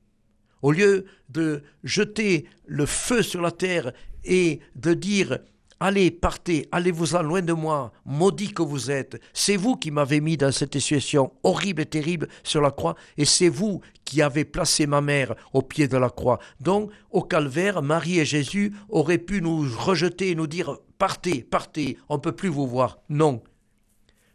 au 0.61 0.71
lieu 0.71 1.05
de 1.29 1.63
jeter 1.83 2.45
le 2.65 2.85
feu 2.85 3.21
sur 3.21 3.41
la 3.41 3.51
terre 3.51 3.91
et 4.23 4.59
de 4.75 4.93
dire 4.93 5.39
Allez, 5.81 6.11
partez, 6.11 6.67
allez-vous-en 6.73 7.21
loin 7.21 7.41
de 7.41 7.53
moi, 7.53 7.93
maudit 8.03 8.53
que 8.53 8.61
vous 8.61 8.91
êtes. 8.91 9.21
C'est 9.31 9.55
vous 9.55 9.77
qui 9.77 9.91
m'avez 9.91 10.19
mis 10.19 10.35
dans 10.35 10.51
cette 10.51 10.77
situation 10.77 11.31
horrible 11.41 11.83
et 11.83 11.85
terrible 11.85 12.27
sur 12.43 12.59
la 12.59 12.71
croix, 12.71 12.95
et 13.17 13.23
c'est 13.23 13.47
vous 13.47 13.79
qui 14.03 14.21
avez 14.21 14.43
placé 14.43 14.87
ma 14.87 14.99
mère 14.99 15.35
au 15.53 15.61
pied 15.61 15.87
de 15.87 15.95
la 15.95 16.09
croix. 16.09 16.39
Donc, 16.59 16.91
au 17.11 17.21
calvaire, 17.21 17.81
Marie 17.81 18.19
et 18.19 18.25
Jésus 18.25 18.73
auraient 18.89 19.19
pu 19.19 19.41
nous 19.41 19.65
rejeter 19.77 20.31
et 20.31 20.35
nous 20.35 20.47
dire 20.47 20.77
Partez, 20.97 21.43
partez, 21.43 21.97
on 22.09 22.15
ne 22.15 22.21
peut 22.21 22.35
plus 22.35 22.49
vous 22.49 22.67
voir. 22.67 22.99
Non. 23.07 23.41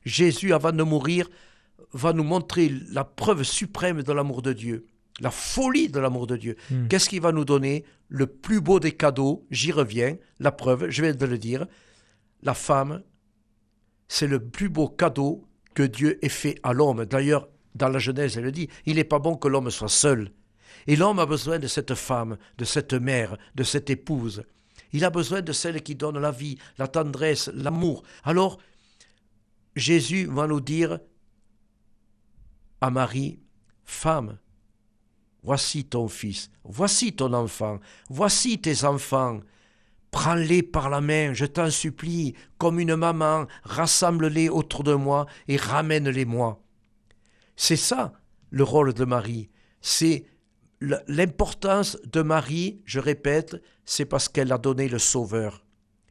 Jésus, 0.07 0.55
avant 0.55 0.73
de 0.73 0.83
mourir, 0.83 1.29
va 1.93 2.15
nous 2.15 2.25
montrer 2.25 2.73
la 2.91 3.05
preuve 3.05 3.43
suprême 3.43 4.03
de 4.03 4.13
l'amour 4.15 4.41
de 4.41 4.55
Dieu 4.55 4.87
la 5.21 5.31
folie 5.31 5.89
de 5.89 6.01
l'amour 6.01 6.27
de 6.27 6.37
Dieu. 6.37 6.57
Hmm. 6.71 6.89
Qu'est-ce 6.89 7.09
qu'il 7.09 7.21
va 7.21 7.33
nous 7.33 7.45
donner 7.45 7.85
Le 8.09 8.27
plus 8.27 8.61
beau 8.61 8.81
des 8.81 8.93
cadeaux, 8.93 9.47
j'y 9.51 9.73
reviens, 9.73 10.17
la 10.41 10.53
preuve, 10.53 10.91
je 10.91 11.03
viens 11.03 11.15
de 11.15 11.27
le 11.27 11.39
dire, 11.39 11.67
la 12.43 12.55
femme, 12.55 13.03
c'est 14.09 14.27
le 14.27 14.41
plus 14.41 14.69
beau 14.69 14.89
cadeau 14.89 15.47
que 15.75 15.83
Dieu 15.83 16.25
ait 16.25 16.29
fait 16.29 16.59
à 16.63 16.73
l'homme. 16.73 17.05
D'ailleurs, 17.05 17.49
dans 17.75 17.89
la 17.89 17.99
Genèse, 17.99 18.37
elle 18.37 18.45
le 18.45 18.53
dit, 18.53 18.69
il 18.87 18.97
n'est 18.97 19.05
pas 19.05 19.19
bon 19.19 19.37
que 19.37 19.49
l'homme 19.49 19.71
soit 19.71 19.89
seul. 19.89 20.31
Et 20.87 20.97
l'homme 20.97 21.19
a 21.19 21.27
besoin 21.27 21.59
de 21.59 21.67
cette 21.67 21.95
femme, 21.95 22.37
de 22.59 22.65
cette 22.65 22.93
mère, 22.93 23.37
de 23.55 23.63
cette 23.63 23.91
épouse. 23.91 24.45
Il 24.93 25.05
a 25.05 25.11
besoin 25.11 25.41
de 25.41 25.53
celle 25.53 25.83
qui 25.83 25.95
donne 25.95 26.19
la 26.19 26.31
vie, 26.31 26.59
la 26.79 26.87
tendresse, 26.87 27.51
l'amour. 27.55 28.05
Alors, 28.23 28.59
Jésus 29.75 30.27
va 30.27 30.47
nous 30.47 30.61
dire 30.61 31.01
à 32.81 32.91
Marie, 32.91 33.41
femme, 33.85 34.39
Voici 35.45 35.85
ton 35.85 36.09
fils, 36.09 36.51
voici 36.65 37.13
ton 37.13 37.35
enfant, 37.35 37.79
voici 38.09 38.59
tes 38.59 38.85
enfants. 38.85 39.41
Prends-les 40.11 40.63
par 40.63 40.89
la 40.89 41.03
main, 41.03 41.35
je 41.35 41.45
t'en 41.45 41.71
supplie, 41.71 42.35
comme 42.57 42.81
une 42.81 42.97
maman, 42.97 43.47
rassemble-les 43.63 44.49
autour 44.49 44.85
de 44.85 44.95
moi 44.95 45.27
et 45.47 45.59
ramène-les-moi. 45.59 46.63
C'est 47.57 47.77
ça 47.77 48.15
le 48.51 48.65
rôle 48.65 48.95
de 48.95 49.05
Marie. 49.05 49.51
C'est 49.83 50.25
l'importance 50.81 51.99
de 52.11 52.23
Marie, 52.23 52.81
je 52.87 52.99
répète, 52.99 53.61
c'est 53.85 54.07
parce 54.07 54.31
qu'elle 54.31 54.53
a 54.53 54.59
donné 54.59 54.89
le 54.89 54.99
Sauveur. 54.99 55.63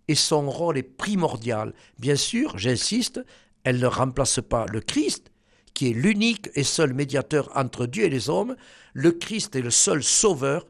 Et 0.08 0.16
son 0.16 0.48
rôle 0.48 0.78
est 0.78 0.84
primordial. 0.84 1.74
Bien 1.98 2.18
sûr, 2.18 2.58
j'insiste, 2.60 3.26
elle 3.64 3.80
ne 3.80 3.88
remplace 3.88 4.42
pas 4.48 4.66
le 4.72 4.80
Christ, 4.82 5.32
qui 5.74 5.90
est 5.90 5.94
l'unique 5.94 6.50
et 6.56 6.64
seul 6.64 6.94
médiateur 6.94 7.50
entre 7.56 7.86
Dieu 7.86 8.06
et 8.06 8.10
les 8.10 8.30
hommes, 8.30 8.56
le 8.94 9.12
Christ 9.12 9.56
est 9.56 9.62
le 9.62 9.72
seul 9.72 10.04
sauveur, 10.04 10.68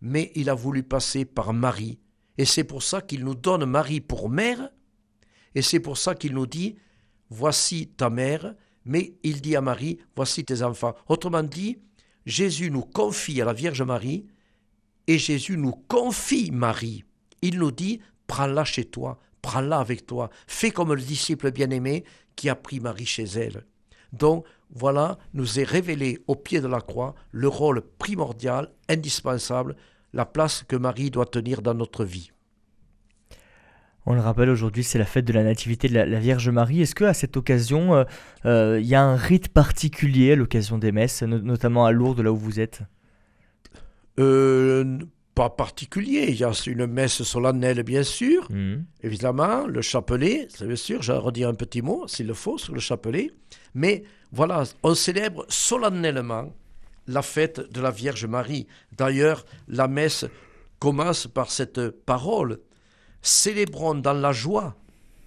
mais 0.00 0.30
il 0.34 0.48
a 0.48 0.54
voulu 0.54 0.82
passer 0.82 1.24
par 1.24 1.52
Marie. 1.52 1.98
Et 2.36 2.44
c'est 2.44 2.64
pour 2.64 2.82
ça 2.82 3.00
qu'il 3.00 3.24
nous 3.24 3.34
donne 3.34 3.64
Marie 3.64 4.00
pour 4.00 4.28
mère, 4.28 4.70
et 5.54 5.62
c'est 5.62 5.80
pour 5.80 5.98
ça 5.98 6.14
qu'il 6.14 6.34
nous 6.34 6.46
dit, 6.46 6.76
voici 7.30 7.88
ta 7.88 8.10
mère, 8.10 8.54
mais 8.84 9.18
il 9.22 9.40
dit 9.40 9.56
à 9.56 9.60
Marie, 9.60 9.98
voici 10.14 10.44
tes 10.44 10.62
enfants. 10.62 10.94
Autrement 11.08 11.42
dit, 11.42 11.78
Jésus 12.26 12.70
nous 12.70 12.82
confie 12.82 13.40
à 13.40 13.44
la 13.44 13.52
Vierge 13.52 13.82
Marie, 13.82 14.26
et 15.08 15.18
Jésus 15.18 15.56
nous 15.56 15.72
confie 15.72 16.50
Marie. 16.52 17.04
Il 17.42 17.58
nous 17.58 17.72
dit, 17.72 18.00
prends-la 18.26 18.64
chez 18.64 18.84
toi, 18.84 19.18
prends-la 19.42 19.78
avec 19.78 20.06
toi, 20.06 20.30
fais 20.46 20.70
comme 20.70 20.94
le 20.94 21.00
disciple 21.00 21.50
bien-aimé 21.50 22.04
qui 22.36 22.48
a 22.48 22.54
pris 22.54 22.78
Marie 22.78 23.06
chez 23.06 23.24
elle. 23.24 23.64
Donc 24.12 24.44
voilà, 24.70 25.18
nous 25.34 25.60
est 25.60 25.64
révélé 25.64 26.22
au 26.26 26.34
pied 26.34 26.60
de 26.60 26.68
la 26.68 26.80
croix 26.80 27.14
le 27.32 27.48
rôle 27.48 27.82
primordial, 27.98 28.70
indispensable, 28.88 29.76
la 30.12 30.26
place 30.26 30.64
que 30.66 30.76
Marie 30.76 31.10
doit 31.10 31.26
tenir 31.26 31.62
dans 31.62 31.74
notre 31.74 32.04
vie. 32.04 32.30
On 34.10 34.14
le 34.14 34.20
rappelle, 34.20 34.48
aujourd'hui 34.48 34.84
c'est 34.84 34.98
la 34.98 35.04
fête 35.04 35.26
de 35.26 35.34
la 35.34 35.44
Nativité 35.44 35.88
de 35.88 35.94
la, 35.94 36.18
Vierge 36.18 36.48
Marie. 36.48 36.80
Est-ce 36.80 36.94
qu'à 36.94 37.12
cette 37.12 37.36
occasion, 37.36 37.94
il 37.94 38.06
euh, 38.46 38.76
euh, 38.76 38.80
y 38.80 38.94
a 38.94 39.02
un 39.02 39.16
rite 39.16 39.48
particulier 39.48 40.32
à 40.32 40.36
l'occasion 40.36 40.78
des 40.78 40.92
messes, 40.92 41.22
notamment 41.22 41.84
à 41.84 41.92
Lourdes, 41.92 42.20
là 42.20 42.32
où 42.32 42.36
vous 42.36 42.58
êtes? 42.58 42.80
Euh, 44.18 44.98
Pas 45.38 45.50
particulier. 45.50 46.30
Il 46.30 46.34
y 46.34 46.42
a 46.42 46.50
une 46.66 46.88
messe 46.88 47.22
solennelle, 47.22 47.84
bien 47.84 48.02
sûr. 48.02 48.50
Mmh. 48.50 48.78
Évidemment, 49.04 49.68
le 49.68 49.82
chapelet, 49.82 50.48
bien 50.60 50.74
sûr, 50.74 51.00
je 51.00 51.12
redire 51.12 51.48
un 51.48 51.54
petit 51.54 51.80
mot, 51.80 52.08
s'il 52.08 52.26
le 52.26 52.34
faut, 52.34 52.58
sur 52.58 52.74
le 52.74 52.80
chapelet. 52.80 53.30
Mais 53.72 54.02
voilà, 54.32 54.64
on 54.82 54.96
célèbre 54.96 55.46
solennellement 55.48 56.52
la 57.06 57.22
fête 57.22 57.60
de 57.72 57.80
la 57.80 57.92
Vierge 57.92 58.26
Marie. 58.26 58.66
D'ailleurs, 58.90 59.44
la 59.68 59.86
messe 59.86 60.24
commence 60.80 61.28
par 61.28 61.52
cette 61.52 61.88
parole. 61.88 62.58
Célébrons 63.22 63.94
dans 63.94 64.14
la 64.14 64.32
joie 64.32 64.74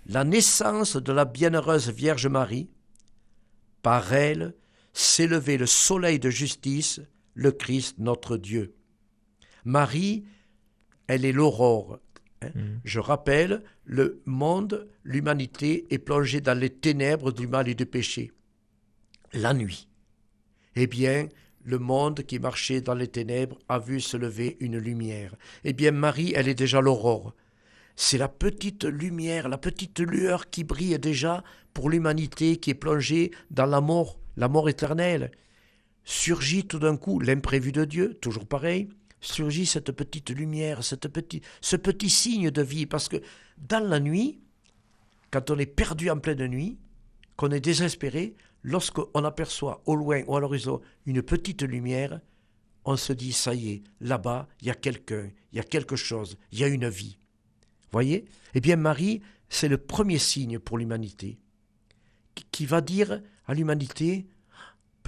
la 0.08 0.26
naissance 0.26 0.97
de 0.97 1.13
la 1.13 1.24
bienheureuse 1.24 1.89
Vierge 1.89 2.28
Marie. 2.28 2.69
Par 3.82 4.12
elle 4.12 4.56
s'est 4.91 5.28
levé 5.28 5.58
le 5.58 5.67
soleil 5.67 6.19
de 6.19 6.30
justice, 6.30 7.00
le 7.34 7.54
Christ 7.54 7.95
notre 7.97 8.36
Dieu. 8.36 8.76
Marie, 9.65 10.26
elle 11.08 11.26
est 11.26 11.32
l'aurore. 11.32 12.00
Hein. 12.41 12.50
Mm. 12.56 12.80
Je 12.84 13.00
rappelle, 13.00 13.63
le 13.86 14.21
monde, 14.26 14.88
l'humanité 15.04 15.86
est 15.89 16.00
plongée 16.00 16.41
dans 16.41 16.58
les 16.58 16.69
ténèbres 16.69 17.32
du 17.32 17.47
mal 17.47 17.67
et 17.67 17.76
du 17.76 17.86
péché 17.86 18.32
la 19.34 19.54
nuit. 19.54 19.88
Eh 20.76 20.88
bien, 20.88 21.28
le 21.63 21.80
monde 21.80 22.24
qui 22.24 22.39
marchait 22.39 22.82
dans 22.82 22.95
les 22.95 23.08
ténèbres 23.08 23.60
a 23.69 23.80
vu 23.80 24.00
se 24.00 24.17
lever 24.17 24.58
une 24.60 24.78
lumière. 24.78 25.36
Eh 25.63 25.74
bien, 25.74 25.91
Marie, 25.91 26.34
elle 26.36 26.47
est 26.47 26.56
déjà 26.56 26.82
l'aurore. 26.82 27.34
C'est 27.95 28.17
la 28.17 28.30
petite 28.30 28.86
lumière, 28.86 29.50
la 29.50 29.58
petite 29.58 30.00
lueur 30.00 30.50
qui 30.50 30.63
brille 30.63 30.97
déjà 30.97 31.43
pour 31.74 31.89
l'humanité 31.89 32.58
qui 32.58 32.71
est 32.71 32.76
plongée 32.76 33.32
dans 33.52 33.65
la 33.65 33.82
mort, 33.82 34.19
la 34.38 34.47
mort 34.47 34.69
éternelle. 34.69 35.32
Surgit 36.04 36.65
tout 36.65 36.80
d'un 36.80 36.97
coup 36.97 37.19
l'imprévu 37.19 37.71
de 37.71 37.86
Dieu, 37.86 38.15
toujours 38.15 38.47
pareil, 38.47 38.89
surgit 39.21 39.65
cette 39.65 39.91
petite 39.91 40.31
lumière, 40.31 40.84
ce 40.84 40.95
petit 41.75 42.10
signe 42.10 42.51
de 42.51 42.62
vie, 42.62 42.86
parce 42.86 43.07
que 43.07 43.21
dans 43.57 43.88
la 43.88 43.99
nuit, 43.99 44.41
quand 45.29 45.49
on 45.49 45.57
est 45.57 45.65
perdu 45.65 46.10
en 46.10 46.19
pleine 46.19 46.47
nuit, 46.47 46.77
qu'on 47.38 47.51
est 47.51 47.62
désespéré, 47.62 48.36
lorsqu'on 48.63 49.23
aperçoit 49.23 49.81
au 49.86 49.95
loin 49.95 50.23
ou 50.27 50.36
à 50.36 50.39
l'horizon 50.39 50.81
une 51.05 51.21
petite 51.21 51.62
lumière, 51.63 52.19
on 52.84 52.97
se 52.97 53.13
dit, 53.13 53.31
ça 53.31 53.53
y 53.53 53.69
est, 53.69 53.84
là-bas, 53.99 54.47
il 54.62 54.67
y 54.67 54.71
a 54.71 54.75
quelqu'un, 54.75 55.29
il 55.51 55.57
y 55.57 55.60
a 55.60 55.63
quelque 55.63 55.95
chose, 55.95 56.38
il 56.51 56.60
y 56.60 56.63
a 56.63 56.67
une 56.67 56.89
vie. 56.89 57.17
Voyez? 57.91 58.25
Eh 58.53 58.60
bien, 58.60 58.75
Marie, 58.75 59.21
c'est 59.49 59.67
le 59.67 59.77
premier 59.77 60.17
signe 60.17 60.60
pour 60.60 60.77
l'humanité, 60.77 61.39
qui 62.51 62.65
va 62.65 62.81
dire 62.81 63.21
à 63.45 63.53
l'humanité, 63.53 64.27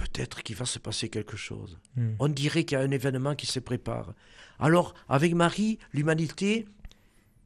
peut-être 0.04 0.42
qu'il 0.42 0.56
va 0.56 0.66
se 0.66 0.78
passer 0.78 1.08
quelque 1.08 1.36
chose. 1.36 1.78
Hmm. 1.96 2.14
On 2.18 2.28
dirait 2.28 2.64
qu'il 2.64 2.78
y 2.78 2.80
a 2.80 2.84
un 2.84 2.90
événement 2.90 3.34
qui 3.34 3.46
se 3.46 3.60
prépare. 3.60 4.14
Alors, 4.58 4.94
avec 5.08 5.34
Marie, 5.34 5.78
l'humanité 5.92 6.66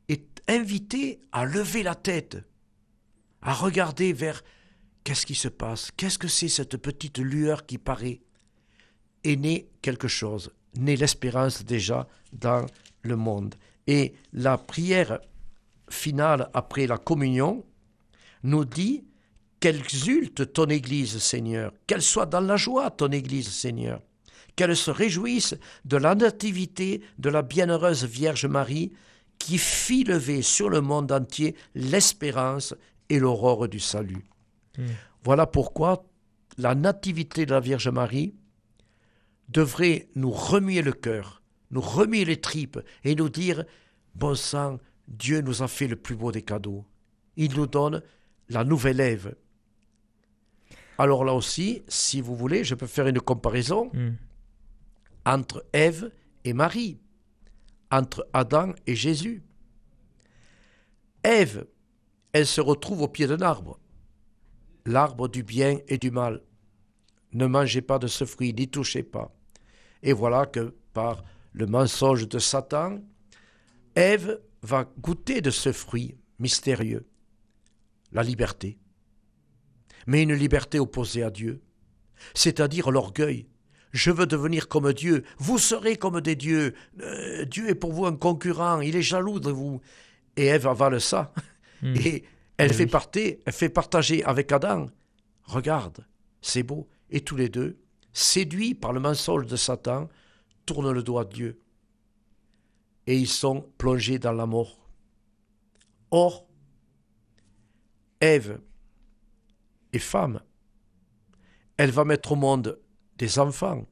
est 0.09 0.43
invitée 0.49 1.21
à 1.33 1.45
lever 1.45 1.83
la 1.83 1.95
tête, 1.95 2.39
à 3.43 3.55
regarder 3.55 4.13
vers 4.13 4.43
Qu'est-ce 5.05 5.25
qui 5.25 5.37
se 5.37 5.49
passe 5.49 5.91
Qu'est-ce 5.97 6.19
que 6.19 6.29
c'est 6.29 6.49
cette 6.49 6.77
petite 6.77 7.19
lueur 7.19 7.65
qui 7.65 7.79
paraît? 7.79 8.21
Est 9.25 9.37
né 9.37 9.69
quelque 9.81 10.09
chose, 10.09 10.53
né 10.77 10.97
l'espérance 10.97 11.65
déjà 11.65 12.07
dans 12.33 12.67
le 13.03 13.17
monde. 13.17 13.55
Et 13.87 14.13
la 14.35 14.59
prière 14.59 15.21
finale 15.89 16.51
après 16.53 16.87
la 16.87 16.99
communion 16.99 17.65
nous 18.43 18.67
dit 18.67 19.08
qu'exulte 19.61 20.53
ton 20.53 20.67
Église, 20.67 21.19
Seigneur, 21.19 21.73
qu'elle 21.87 22.03
soit 22.03 22.27
dans 22.27 22.41
la 22.41 22.57
joie, 22.57 22.91
ton 22.91 23.09
Église, 23.09 23.49
Seigneur, 23.49 24.01
qu'elle 24.57 24.77
se 24.77 24.91
réjouisse 24.91 25.55
de 25.85 25.97
la 25.97 26.15
nativité 26.15 27.03
de 27.19 27.31
la 27.31 27.43
bienheureuse 27.43 28.05
Vierge 28.05 28.47
Marie, 28.47 28.93
qui 29.39 29.59
fit 29.59 30.05
lever 30.05 30.43
sur 30.43 30.69
le 30.69 30.81
monde 30.81 31.13
entier 31.13 31.55
l'espérance 31.75 32.75
et 33.09 33.19
l'aurore 33.19 33.69
du 33.69 33.81
salut. 33.81 34.25
Hmm. 34.77 34.87
Voilà 35.23 35.47
pourquoi 35.47 36.05
la 36.57 36.75
nativité 36.75 37.47
de 37.47 37.53
la 37.53 37.61
Vierge 37.61 37.89
Marie 37.89 38.35
devrait 39.49 40.09
nous 40.15 40.31
remuer 40.31 40.83
le 40.83 40.93
cœur, 40.93 41.43
nous 41.71 41.81
remuer 41.81 42.25
les 42.25 42.41
tripes 42.41 42.81
et 43.05 43.15
nous 43.15 43.29
dire, 43.29 43.65
bon 44.15 44.35
sang, 44.35 44.79
Dieu 45.07 45.41
nous 45.41 45.63
a 45.63 45.69
fait 45.69 45.87
le 45.87 45.97
plus 45.97 46.17
beau 46.17 46.33
des 46.33 46.43
cadeaux. 46.43 46.85
Il 47.37 47.55
nous 47.55 47.67
donne 47.67 48.03
la 48.49 48.65
nouvelle 48.65 49.01
Ève. 49.01 49.35
Alors 50.99 51.25
là 51.25 51.33
aussi, 51.33 51.83
si 51.87 52.21
vous 52.21 52.35
voulez, 52.35 52.65
je 52.65 52.75
peux 52.75 52.89
faire 52.89 53.07
une 53.07 53.21
comparaison 53.21 53.91
hmm. 53.95 54.17
entre 55.25 55.65
Ève 55.73 56.11
et 56.45 56.53
Marie, 56.53 56.99
entre 57.93 58.29
Adam 58.33 58.73
et 58.87 58.97
Jésus. 58.97 59.45
Ève, 61.23 61.67
elle 62.33 62.47
se 62.47 62.61
retrouve 62.61 63.03
au 63.03 63.09
pied 63.09 63.29
d'un 63.29 63.41
arbre, 63.43 63.79
l'arbre 64.85 65.29
du 65.29 65.45
bien 65.45 65.79
et 65.87 65.99
du 65.99 66.11
mal. 66.11 66.43
Ne 67.33 67.47
mangez 67.47 67.83
pas 67.83 68.01
de 68.01 68.09
ce 68.09 68.25
fruit, 68.25 68.53
n'y 68.53 68.69
touchez 68.69 69.05
pas. 69.05 69.33
Et 70.03 70.13
voilà 70.13 70.47
que 70.47 70.75
par 70.93 71.23
le 71.53 71.67
mensonge 71.67 72.27
de 72.27 72.39
Satan, 72.41 73.01
Ève 73.95 74.41
va 74.63 74.85
goûter 74.99 75.41
de 75.41 75.51
ce 75.51 75.73
fruit 75.73 76.17
mystérieux, 76.39 77.07
la 78.13 78.23
liberté. 78.23 78.79
Mais 80.09 80.23
une 80.23 80.33
liberté 80.33 80.81
opposée 80.81 81.23
à 81.23 81.31
Dieu, 81.31 81.61
c'est-à-dire 82.35 82.91
l'orgueil. 82.91 83.47
Je 83.93 84.11
veux 84.11 84.27
devenir 84.27 84.67
comme 84.67 84.93
Dieu, 84.95 85.23
vous 85.37 85.59
serez 85.59 85.97
comme 85.97 86.23
des 86.23 86.35
dieux. 86.35 86.75
Euh, 87.01 87.45
Dieu 87.45 87.69
est 87.69 87.75
pour 87.75 87.93
vous 87.93 88.07
un 88.07 88.17
concurrent, 88.17 88.81
il 88.81 88.97
est 88.97 89.03
jaloux 89.03 89.39
de 89.39 89.51
vous. 89.51 89.83
Et 90.37 90.47
Ève 90.47 90.67
avale 90.67 91.01
ça. 91.01 91.33
Hmm. 91.83 91.95
Et 91.95 92.25
elle 92.57 92.73
fait, 92.73 92.91
elle 93.47 93.53
fait 93.53 93.69
partager 93.69 94.25
avec 94.25 94.51
Adam. 94.51 94.87
Regarde, 95.45 96.07
c'est 96.41 96.63
beau. 96.63 96.89
Et 97.11 97.21
tous 97.21 97.37
les 97.37 97.51
deux, 97.51 97.79
séduits 98.15 98.75
par 98.75 98.95
le 98.95 99.01
mensonge 99.01 99.47
de 99.47 99.57
Satan, 99.57 100.09
tournent 100.65 100.91
le 100.91 101.03
doigt 101.03 101.23
à 101.23 101.25
Dieu. 101.27 101.61
Et 103.07 103.17
ils 103.17 103.29
sont 103.29 103.69
plongés 103.77 104.19
dans 104.19 104.33
la 104.33 104.47
mort. 104.47 104.91
Or, 106.11 106.47
Ève 108.21 108.59
est 109.93 109.99
femme. 109.99 110.41
Elle 111.77 111.91
va 111.91 112.05
mettre 112.05 112.33
au 112.33 112.37
monde 112.37 112.79
des 113.17 113.39
enfants. 113.39 113.87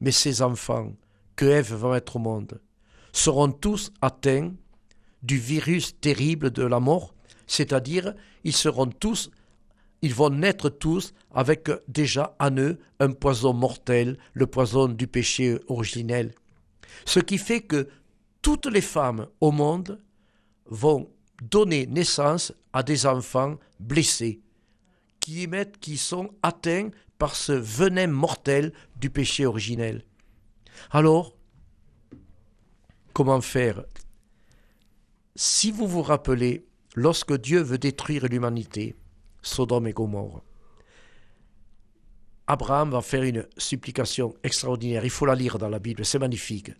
Mais 0.00 0.12
ces 0.12 0.42
enfants 0.42 0.92
que 1.36 1.44
Ève 1.44 1.74
va 1.74 1.92
mettre 1.92 2.16
au 2.16 2.18
monde 2.18 2.60
seront 3.12 3.52
tous 3.52 3.92
atteints 4.00 4.52
du 5.22 5.38
virus 5.38 5.98
terrible 6.00 6.50
de 6.50 6.64
la 6.64 6.80
mort, 6.80 7.14
c'est-à-dire 7.46 8.14
ils 8.42 8.54
seront 8.54 8.86
tous 8.86 9.30
ils 10.02 10.14
vont 10.14 10.30
naître 10.30 10.68
tous 10.68 11.14
avec 11.32 11.70
déjà 11.86 12.36
en 12.40 12.56
eux 12.58 12.78
un 12.98 13.12
poison 13.12 13.52
mortel, 13.52 14.18
le 14.34 14.46
poison 14.46 14.88
du 14.88 15.06
péché 15.06 15.58
originel. 15.68 16.34
Ce 17.06 17.20
qui 17.20 17.38
fait 17.38 17.60
que 17.60 17.88
toutes 18.42 18.66
les 18.66 18.80
femmes 18.80 19.28
au 19.40 19.52
monde 19.52 20.00
vont 20.66 21.08
donner 21.40 21.86
naissance 21.86 22.52
à 22.72 22.82
des 22.82 23.06
enfants 23.06 23.58
blessés, 23.78 24.40
qui 25.22 25.42
émettent, 25.42 25.78
qui 25.78 25.96
sont 25.96 26.30
atteints 26.42 26.90
par 27.16 27.34
ce 27.34 27.52
venin 27.52 28.08
mortel 28.08 28.72
du 28.96 29.08
péché 29.08 29.46
originel. 29.46 30.04
Alors, 30.90 31.34
comment 33.14 33.40
faire? 33.40 33.84
Si 35.34 35.70
vous 35.70 35.86
vous 35.86 36.02
rappelez, 36.02 36.66
lorsque 36.94 37.40
Dieu 37.40 37.62
veut 37.62 37.78
détruire 37.78 38.26
l'humanité, 38.26 38.96
Sodome 39.40 39.86
et 39.86 39.92
Gomorre. 39.92 40.42
Abraham 42.46 42.90
va 42.90 43.00
faire 43.00 43.22
une 43.22 43.46
supplication 43.56 44.34
extraordinaire. 44.42 45.04
Il 45.04 45.10
faut 45.10 45.26
la 45.26 45.34
lire 45.34 45.58
dans 45.58 45.68
la 45.68 45.78
Bible, 45.78 46.04
c'est 46.04 46.18
magnifique. 46.18 46.72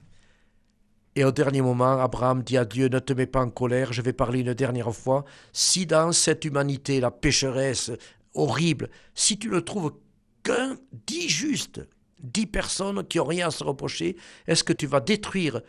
Et 1.14 1.24
au 1.24 1.30
dernier 1.30 1.60
moment, 1.60 2.00
Abraham 2.00 2.42
dit 2.42 2.56
à 2.56 2.64
Dieu, 2.64 2.88
ne 2.88 2.98
te 2.98 3.12
mets 3.12 3.26
pas 3.26 3.42
en 3.42 3.50
colère, 3.50 3.92
je 3.92 4.02
vais 4.02 4.12
parler 4.12 4.40
une 4.40 4.54
dernière 4.54 4.94
fois. 4.94 5.24
Si 5.52 5.86
dans 5.86 6.10
cette 6.12 6.44
humanité, 6.44 7.00
la 7.00 7.10
pécheresse 7.10 7.92
horrible, 8.34 8.90
si 9.14 9.38
tu 9.38 9.48
ne 9.48 9.60
trouves 9.60 9.94
qu'un, 10.42 10.76
dix 11.06 11.28
justes, 11.28 11.86
dix 12.20 12.46
personnes 12.46 13.06
qui 13.06 13.18
n'ont 13.18 13.24
rien 13.24 13.48
à 13.48 13.50
se 13.50 13.64
reprocher, 13.64 14.16
est-ce 14.46 14.64
que 14.64 14.72
tu 14.72 14.86
vas 14.86 15.00
détruire 15.00 15.60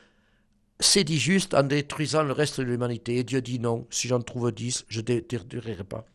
ces 0.79 1.03
dix 1.03 1.19
justes 1.19 1.53
en 1.53 1.63
détruisant 1.63 2.23
le 2.23 2.33
reste 2.33 2.59
de 2.59 2.65
l'humanité? 2.65 3.17
Et 3.17 3.23
Dieu 3.23 3.41
dit 3.41 3.59
non, 3.59 3.87
si 3.89 4.07
j'en 4.07 4.21
trouve 4.21 4.51
dix, 4.51 4.85
je 4.87 4.99
ne 4.99 5.05
détruirai 5.05 5.83
pas. 5.83 6.05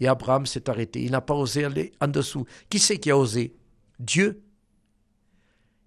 Et 0.00 0.06
Abraham 0.06 0.46
s'est 0.46 0.70
arrêté. 0.70 1.02
Il 1.02 1.10
n'a 1.10 1.20
pas 1.20 1.34
osé 1.34 1.64
aller 1.64 1.92
en 2.00 2.08
dessous. 2.08 2.44
Qui 2.70 2.78
c'est 2.78 2.98
qui 2.98 3.10
a 3.10 3.18
osé? 3.18 3.56
Dieu. 3.98 4.42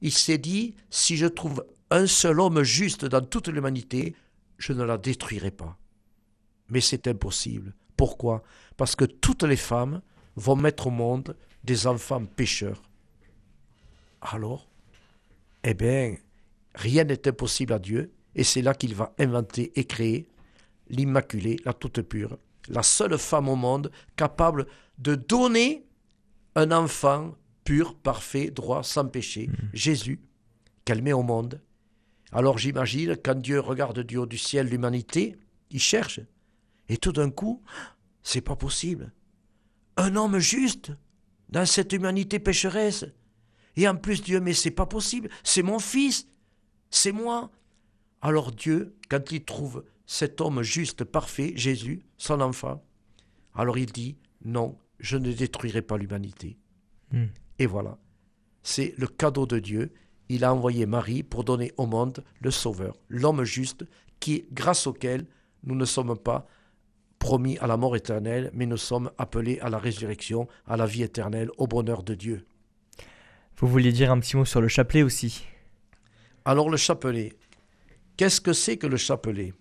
Il 0.01 0.11
s'est 0.11 0.37
dit, 0.37 0.75
si 0.89 1.15
je 1.15 1.27
trouve 1.27 1.63
un 1.91 2.07
seul 2.07 2.39
homme 2.39 2.63
juste 2.63 3.05
dans 3.05 3.21
toute 3.21 3.47
l'humanité, 3.47 4.15
je 4.57 4.73
ne 4.73 4.83
la 4.83 4.97
détruirai 4.97 5.51
pas. 5.51 5.77
Mais 6.69 6.81
c'est 6.81 7.07
impossible. 7.07 7.75
Pourquoi? 7.95 8.41
Parce 8.77 8.95
que 8.95 9.05
toutes 9.05 9.43
les 9.43 9.57
femmes 9.57 10.01
vont 10.35 10.55
mettre 10.55 10.87
au 10.87 10.91
monde 10.91 11.35
des 11.63 11.87
enfants 11.87 12.25
pécheurs. 12.25 12.81
Alors, 14.21 14.67
eh 15.63 15.73
bien, 15.73 16.15
rien 16.75 17.03
n'est 17.03 17.27
impossible 17.27 17.73
à 17.73 17.79
Dieu, 17.79 18.11
et 18.35 18.43
c'est 18.43 18.61
là 18.61 18.73
qu'il 18.73 18.95
va 18.95 19.13
inventer 19.19 19.71
et 19.75 19.85
créer 19.85 20.27
l'Immaculée, 20.89 21.57
la 21.65 21.73
toute 21.73 22.01
pure, 22.01 22.37
la 22.69 22.83
seule 22.83 23.17
femme 23.17 23.49
au 23.49 23.55
monde 23.55 23.91
capable 24.15 24.67
de 24.97 25.15
donner 25.15 25.85
un 26.55 26.71
enfant 26.71 27.35
pur, 27.63 27.95
parfait, 27.95 28.51
droit, 28.51 28.83
sans 28.83 29.05
péché, 29.05 29.47
mm. 29.47 29.53
Jésus, 29.73 30.19
qu'elle 30.85 31.01
met 31.01 31.13
au 31.13 31.23
monde. 31.23 31.61
Alors 32.31 32.57
j'imagine, 32.57 33.15
quand 33.17 33.35
Dieu 33.35 33.59
regarde 33.59 33.99
du 34.01 34.17
haut 34.17 34.25
du 34.25 34.37
ciel 34.37 34.67
l'humanité, 34.67 35.35
il 35.69 35.79
cherche. 35.79 36.19
Et 36.89 36.97
tout 36.97 37.11
d'un 37.11 37.29
coup, 37.29 37.61
c'est 38.23 38.41
pas 38.41 38.55
possible. 38.55 39.11
Un 39.97 40.15
homme 40.15 40.39
juste 40.39 40.91
dans 41.49 41.65
cette 41.65 41.93
humanité 41.93 42.39
pécheresse. 42.39 43.05
Et 43.75 43.87
en 43.87 43.95
plus, 43.95 44.21
Dieu, 44.21 44.39
mais 44.39 44.53
c'est 44.53 44.71
pas 44.71 44.85
possible. 44.85 45.29
C'est 45.43 45.63
mon 45.63 45.79
fils. 45.79 46.27
C'est 46.89 47.11
moi. 47.11 47.51
Alors 48.21 48.51
Dieu, 48.51 48.95
quand 49.09 49.31
il 49.31 49.43
trouve 49.43 49.83
cet 50.05 50.41
homme 50.41 50.61
juste, 50.61 51.03
parfait, 51.03 51.53
Jésus, 51.55 52.03
son 52.17 52.41
enfant, 52.41 52.83
alors 53.55 53.77
il 53.77 53.91
dit, 53.91 54.17
non, 54.43 54.77
je 54.99 55.17
ne 55.17 55.31
détruirai 55.31 55.81
pas 55.81 55.97
l'humanité. 55.97 56.57
Hmm. 57.11 57.27
Et 57.59 57.65
voilà, 57.65 57.97
c'est 58.63 58.93
le 58.97 59.07
cadeau 59.07 59.45
de 59.45 59.59
Dieu. 59.59 59.93
Il 60.29 60.43
a 60.43 60.53
envoyé 60.53 60.85
Marie 60.85 61.23
pour 61.23 61.43
donner 61.43 61.73
au 61.77 61.85
monde 61.85 62.23
le 62.39 62.51
Sauveur, 62.51 62.97
l'homme 63.09 63.43
juste, 63.43 63.85
qui, 64.19 64.45
grâce 64.51 64.87
auquel 64.87 65.25
nous 65.63 65.75
ne 65.75 65.85
sommes 65.85 66.17
pas 66.17 66.47
promis 67.21 67.59
à 67.59 67.67
la 67.67 67.77
mort 67.77 67.95
éternelle, 67.95 68.49
mais 68.51 68.65
nous 68.65 68.77
sommes 68.77 69.11
appelés 69.19 69.59
à 69.59 69.69
la 69.69 69.77
résurrection, 69.77 70.47
à 70.65 70.75
la 70.75 70.87
vie 70.87 71.03
éternelle, 71.03 71.51
au 71.59 71.67
bonheur 71.67 72.01
de 72.01 72.15
Dieu. 72.15 72.47
Vous 73.57 73.67
vouliez 73.67 73.91
dire 73.91 74.11
un 74.11 74.19
petit 74.19 74.35
mot 74.35 74.43
sur 74.43 74.59
le 74.59 74.67
chapelet 74.67 75.03
aussi 75.03 75.45
Alors 76.45 76.67
le 76.67 76.77
chapelet, 76.77 77.33
qu'est-ce 78.17 78.41
que 78.41 78.53
c'est 78.53 78.77
que 78.77 78.87
le 78.87 78.97
chapelet? 78.97 79.53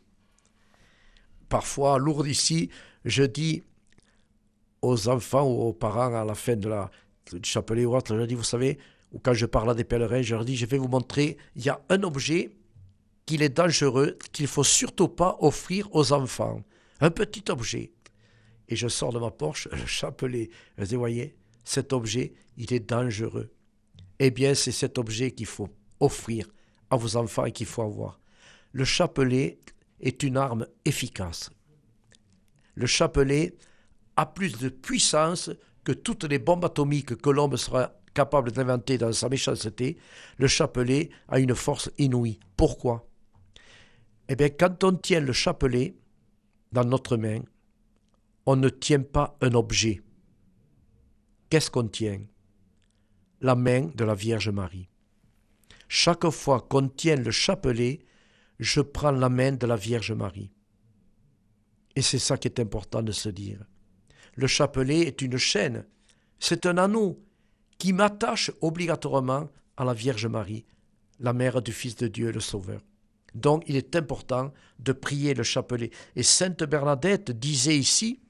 Parfois 1.51 1.99
lourde 1.99 2.27
ici, 2.27 2.71
je 3.05 3.25
dis 3.25 3.63
aux 4.81 5.09
enfants 5.09 5.47
ou 5.47 5.61
aux 5.61 5.75
parents 5.75 6.15
à 6.15 6.25
la 6.25 6.35
fin 6.35 6.57
de 6.57 6.69
la 6.69 6.91
du 7.31 7.49
chapelet 7.49 7.85
ou 7.85 7.95
autre, 7.95 8.17
je 8.17 8.23
dis, 8.23 8.35
vous 8.35 8.43
savez, 8.43 8.79
ou 9.13 9.19
quand 9.19 9.35
je 9.35 9.45
parle 9.45 9.71
à 9.71 9.75
des 9.75 9.85
pèlerins, 9.85 10.23
je 10.23 10.35
leur 10.35 10.47
dis, 10.47 10.57
je 10.57 10.65
vais 10.65 10.79
vous 10.79 10.89
montrer, 10.89 11.37
il 11.57 11.65
y 11.65 11.69
a 11.69 11.79
un 11.91 12.03
objet 12.05 12.51
qu'il 13.27 13.43
est 13.43 13.55
dangereux, 13.55 14.17
qu'il 14.33 14.45
ne 14.45 14.49
faut 14.49 14.65
surtout 14.65 15.09
pas 15.09 15.37
offrir 15.41 15.89
aux 15.95 16.13
enfants. 16.13 16.63
Un 17.01 17.11
petit 17.11 17.45
objet. 17.51 17.93
Et 18.69 18.77
je 18.77 18.89
sors 18.89 19.13
de 19.13 19.19
ma 19.19 19.31
poche 19.31 19.69
le 19.73 19.87
chapelet. 19.87 20.51
Dis, 20.79 20.97
voyez, 20.97 21.37
cet 21.65 21.93
objet, 21.93 22.33
il 22.57 22.73
est 22.73 22.89
dangereux. 22.89 23.51
Eh 24.19 24.31
bien, 24.31 24.55
c'est 24.55 24.73
cet 24.73 24.99
objet 24.99 25.33
qu'il 25.33 25.47
faut 25.47 25.69
offrir 25.99 26.47
à 26.91 26.97
vos 26.97 27.17
enfants 27.17 27.47
et 27.47 27.53
qu'il 27.53 27.67
faut 27.67 27.83
avoir. 27.83 28.21
Le 28.73 28.85
chapelet, 28.85 29.59
est 30.01 30.23
une 30.23 30.37
arme 30.37 30.67
efficace. 30.85 31.51
Le 32.75 32.87
chapelet 32.87 33.55
a 34.17 34.27
plus 34.27 34.59
de 34.59 34.69
puissance 34.69 35.51
que 35.85 35.93
toutes 35.93 36.25
les 36.25 36.39
bombes 36.39 36.65
atomiques 36.65 37.17
que 37.17 37.31
l'homme 37.31 37.57
sera 37.57 37.93
capable 38.15 38.53
d'inventer 38.53 38.99
dans 38.99 39.13
sa 39.13 39.29
méchanceté. 39.29 39.97
Le 40.39 40.47
chapelet 40.47 41.11
a 41.29 41.39
une 41.39 41.55
force 41.55 41.91
inouïe. 41.99 42.41
Pourquoi? 42.57 43.07
Eh 44.29 44.37
bien, 44.37 44.49
quand 44.49 44.85
on 44.85 44.95
tient 44.95 45.21
le 45.21 45.33
chapelet 45.33 45.95
dans 46.73 46.85
notre 46.85 47.17
main, 47.17 47.41
on 48.47 48.57
ne 48.57 48.69
tient 48.69 49.03
pas 49.03 49.37
un 49.41 49.55
objet. 49.55 50.03
Qu'est-ce 51.49 51.71
qu'on 51.71 51.89
tient? 51.89 52.23
La 53.41 53.55
main 53.55 53.91
de 53.95 54.05
la 54.05 54.15
Vierge 54.15 54.51
Marie. 54.51 54.89
Chaque 55.89 56.29
fois 56.31 56.61
qu'on 56.61 56.89
tient 56.89 57.17
le 57.17 57.31
chapelet, 57.31 58.01
je 58.59 58.81
prends 58.81 59.11
la 59.11 59.29
main 59.29 59.53
de 59.53 59.67
la 59.67 59.77
Vierge 59.77 60.13
Marie. 60.13 60.53
Et 61.97 62.03
c'est 62.03 62.19
ça 62.19 62.37
qui 62.37 62.47
est 62.47 62.61
important 62.61 63.03
de 63.03 63.13
se 63.13 63.29
dire. 63.29 63.65
Le 64.37 64.47
chapelet 64.47 65.01
est 65.01 65.23
une 65.23 65.39
chaîne, 65.39 65.87
c'est 66.39 66.67
un 66.67 66.79
anneau 66.79 67.21
qui 67.79 67.93
m'attache 67.93 68.53
obligatoirement 68.61 69.49
à 69.77 69.85
la 69.85 69.95
Vierge 69.95 70.27
Marie, 70.27 70.65
la 71.19 71.33
mère 71.33 71.61
du 71.63 71.73
Fils 71.73 71.97
de 71.97 72.07
Dieu, 72.07 72.31
le 72.31 72.41
Sauveur. 72.41 72.81
Donc 73.35 73.65
il 73.67 73.77
est 73.77 73.97
important 73.97 74.53
de 74.79 74.93
prier 74.93 75.35
le 75.35 75.43
chapelet. 75.43 75.91
Et 76.17 76.23
Sainte 76.23 76.65
Bernadette 76.65 77.31
disait 77.31 77.77
ici, 77.77 78.21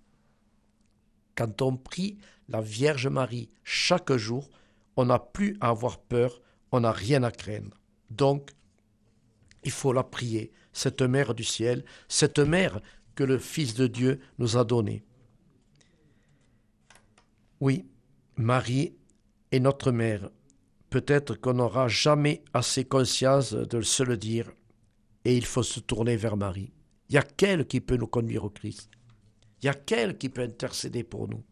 quand 1.34 1.62
on 1.62 1.76
prie 1.76 2.18
la 2.48 2.60
Vierge 2.60 3.06
Marie 3.06 3.50
chaque 3.64 4.12
jour, 4.16 4.50
on 4.96 5.06
n'a 5.06 5.18
plus 5.18 5.56
à 5.60 5.68
avoir 5.68 5.98
peur, 5.98 6.40
on 6.72 6.80
n'a 6.80 6.92
rien 6.92 7.22
à 7.22 7.30
craindre. 7.30 7.76
Donc, 8.10 8.50
il 9.62 9.70
faut 9.70 9.92
la 9.92 10.02
prier, 10.02 10.52
cette 10.72 11.02
mère 11.02 11.34
du 11.34 11.44
ciel, 11.44 11.84
cette 12.08 12.38
mère 12.38 12.80
que 13.14 13.24
le 13.24 13.38
Fils 13.38 13.74
de 13.74 13.86
Dieu 13.86 14.20
nous 14.38 14.56
a 14.56 14.64
donnée. 14.64 15.04
Oui, 17.60 17.86
Marie 18.36 18.94
est 19.52 19.60
notre 19.60 19.92
mère. 19.92 20.30
Peut-être 20.88 21.34
qu'on 21.36 21.54
n'aura 21.54 21.88
jamais 21.88 22.42
assez 22.52 22.84
conscience 22.84 23.52
de 23.52 23.80
se 23.80 24.02
le 24.02 24.16
dire, 24.16 24.50
et 25.24 25.36
il 25.36 25.44
faut 25.44 25.62
se 25.62 25.80
tourner 25.80 26.16
vers 26.16 26.36
Marie. 26.36 26.72
Il 27.08 27.14
y 27.14 27.18
a 27.18 27.22
qu'elle 27.22 27.66
qui 27.66 27.80
peut 27.80 27.96
nous 27.96 28.06
conduire 28.06 28.44
au 28.44 28.50
Christ. 28.50 28.90
Il 29.62 29.66
y 29.66 29.68
a 29.68 29.74
qu'elle 29.74 30.16
qui 30.16 30.28
peut 30.28 30.42
intercéder 30.42 31.04
pour 31.04 31.28
nous. 31.28 31.44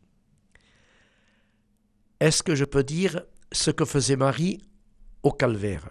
Est-ce 2.20 2.42
que 2.42 2.54
je 2.54 2.64
peux 2.64 2.82
dire 2.82 3.22
ce 3.52 3.70
que 3.70 3.84
faisait 3.84 4.16
Marie 4.16 4.58
au 5.22 5.30
calvaire? 5.30 5.90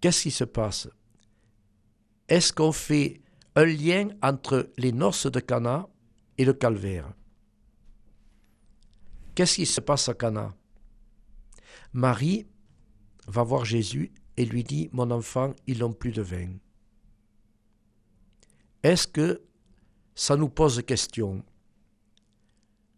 Qu'est-ce 0.00 0.22
qui 0.22 0.30
se 0.30 0.44
passe? 0.44 0.88
Est-ce 2.28 2.52
qu'on 2.52 2.72
fait 2.72 3.20
un 3.54 3.64
lien 3.64 4.08
entre 4.22 4.70
les 4.78 4.92
noces 4.92 5.26
de 5.26 5.40
Cana 5.40 5.88
et 6.38 6.44
le 6.44 6.54
calvaire? 6.54 7.12
Qu'est-ce 9.34 9.56
qui 9.56 9.66
se 9.66 9.80
passe 9.80 10.08
à 10.08 10.14
Cana? 10.14 10.54
Marie 11.92 12.46
va 13.26 13.42
voir 13.42 13.64
Jésus 13.64 14.12
et 14.40 14.46
lui 14.46 14.64
dit 14.64 14.88
Mon 14.92 15.10
enfant, 15.10 15.52
ils 15.66 15.80
n'ont 15.80 15.92
plus 15.92 16.12
de 16.12 16.22
vin. 16.22 16.48
Est-ce 18.82 19.06
que 19.06 19.42
ça 20.14 20.34
nous 20.34 20.48
pose 20.48 20.82
question? 20.86 21.44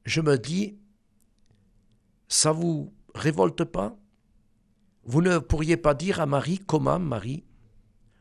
Je 0.05 0.21
me 0.21 0.39
dis 0.39 0.79
Ça 2.29 2.53
vous 2.53 2.95
révolte 3.17 3.65
pas? 3.65 3.97
Vous 5.03 5.21
ne 5.21 5.39
pourriez 5.39 5.77
pas 5.77 5.95
dire 5.95 6.21
à 6.21 6.27
Marie 6.27 6.61
Comment, 6.61 7.01
Marie 7.01 7.43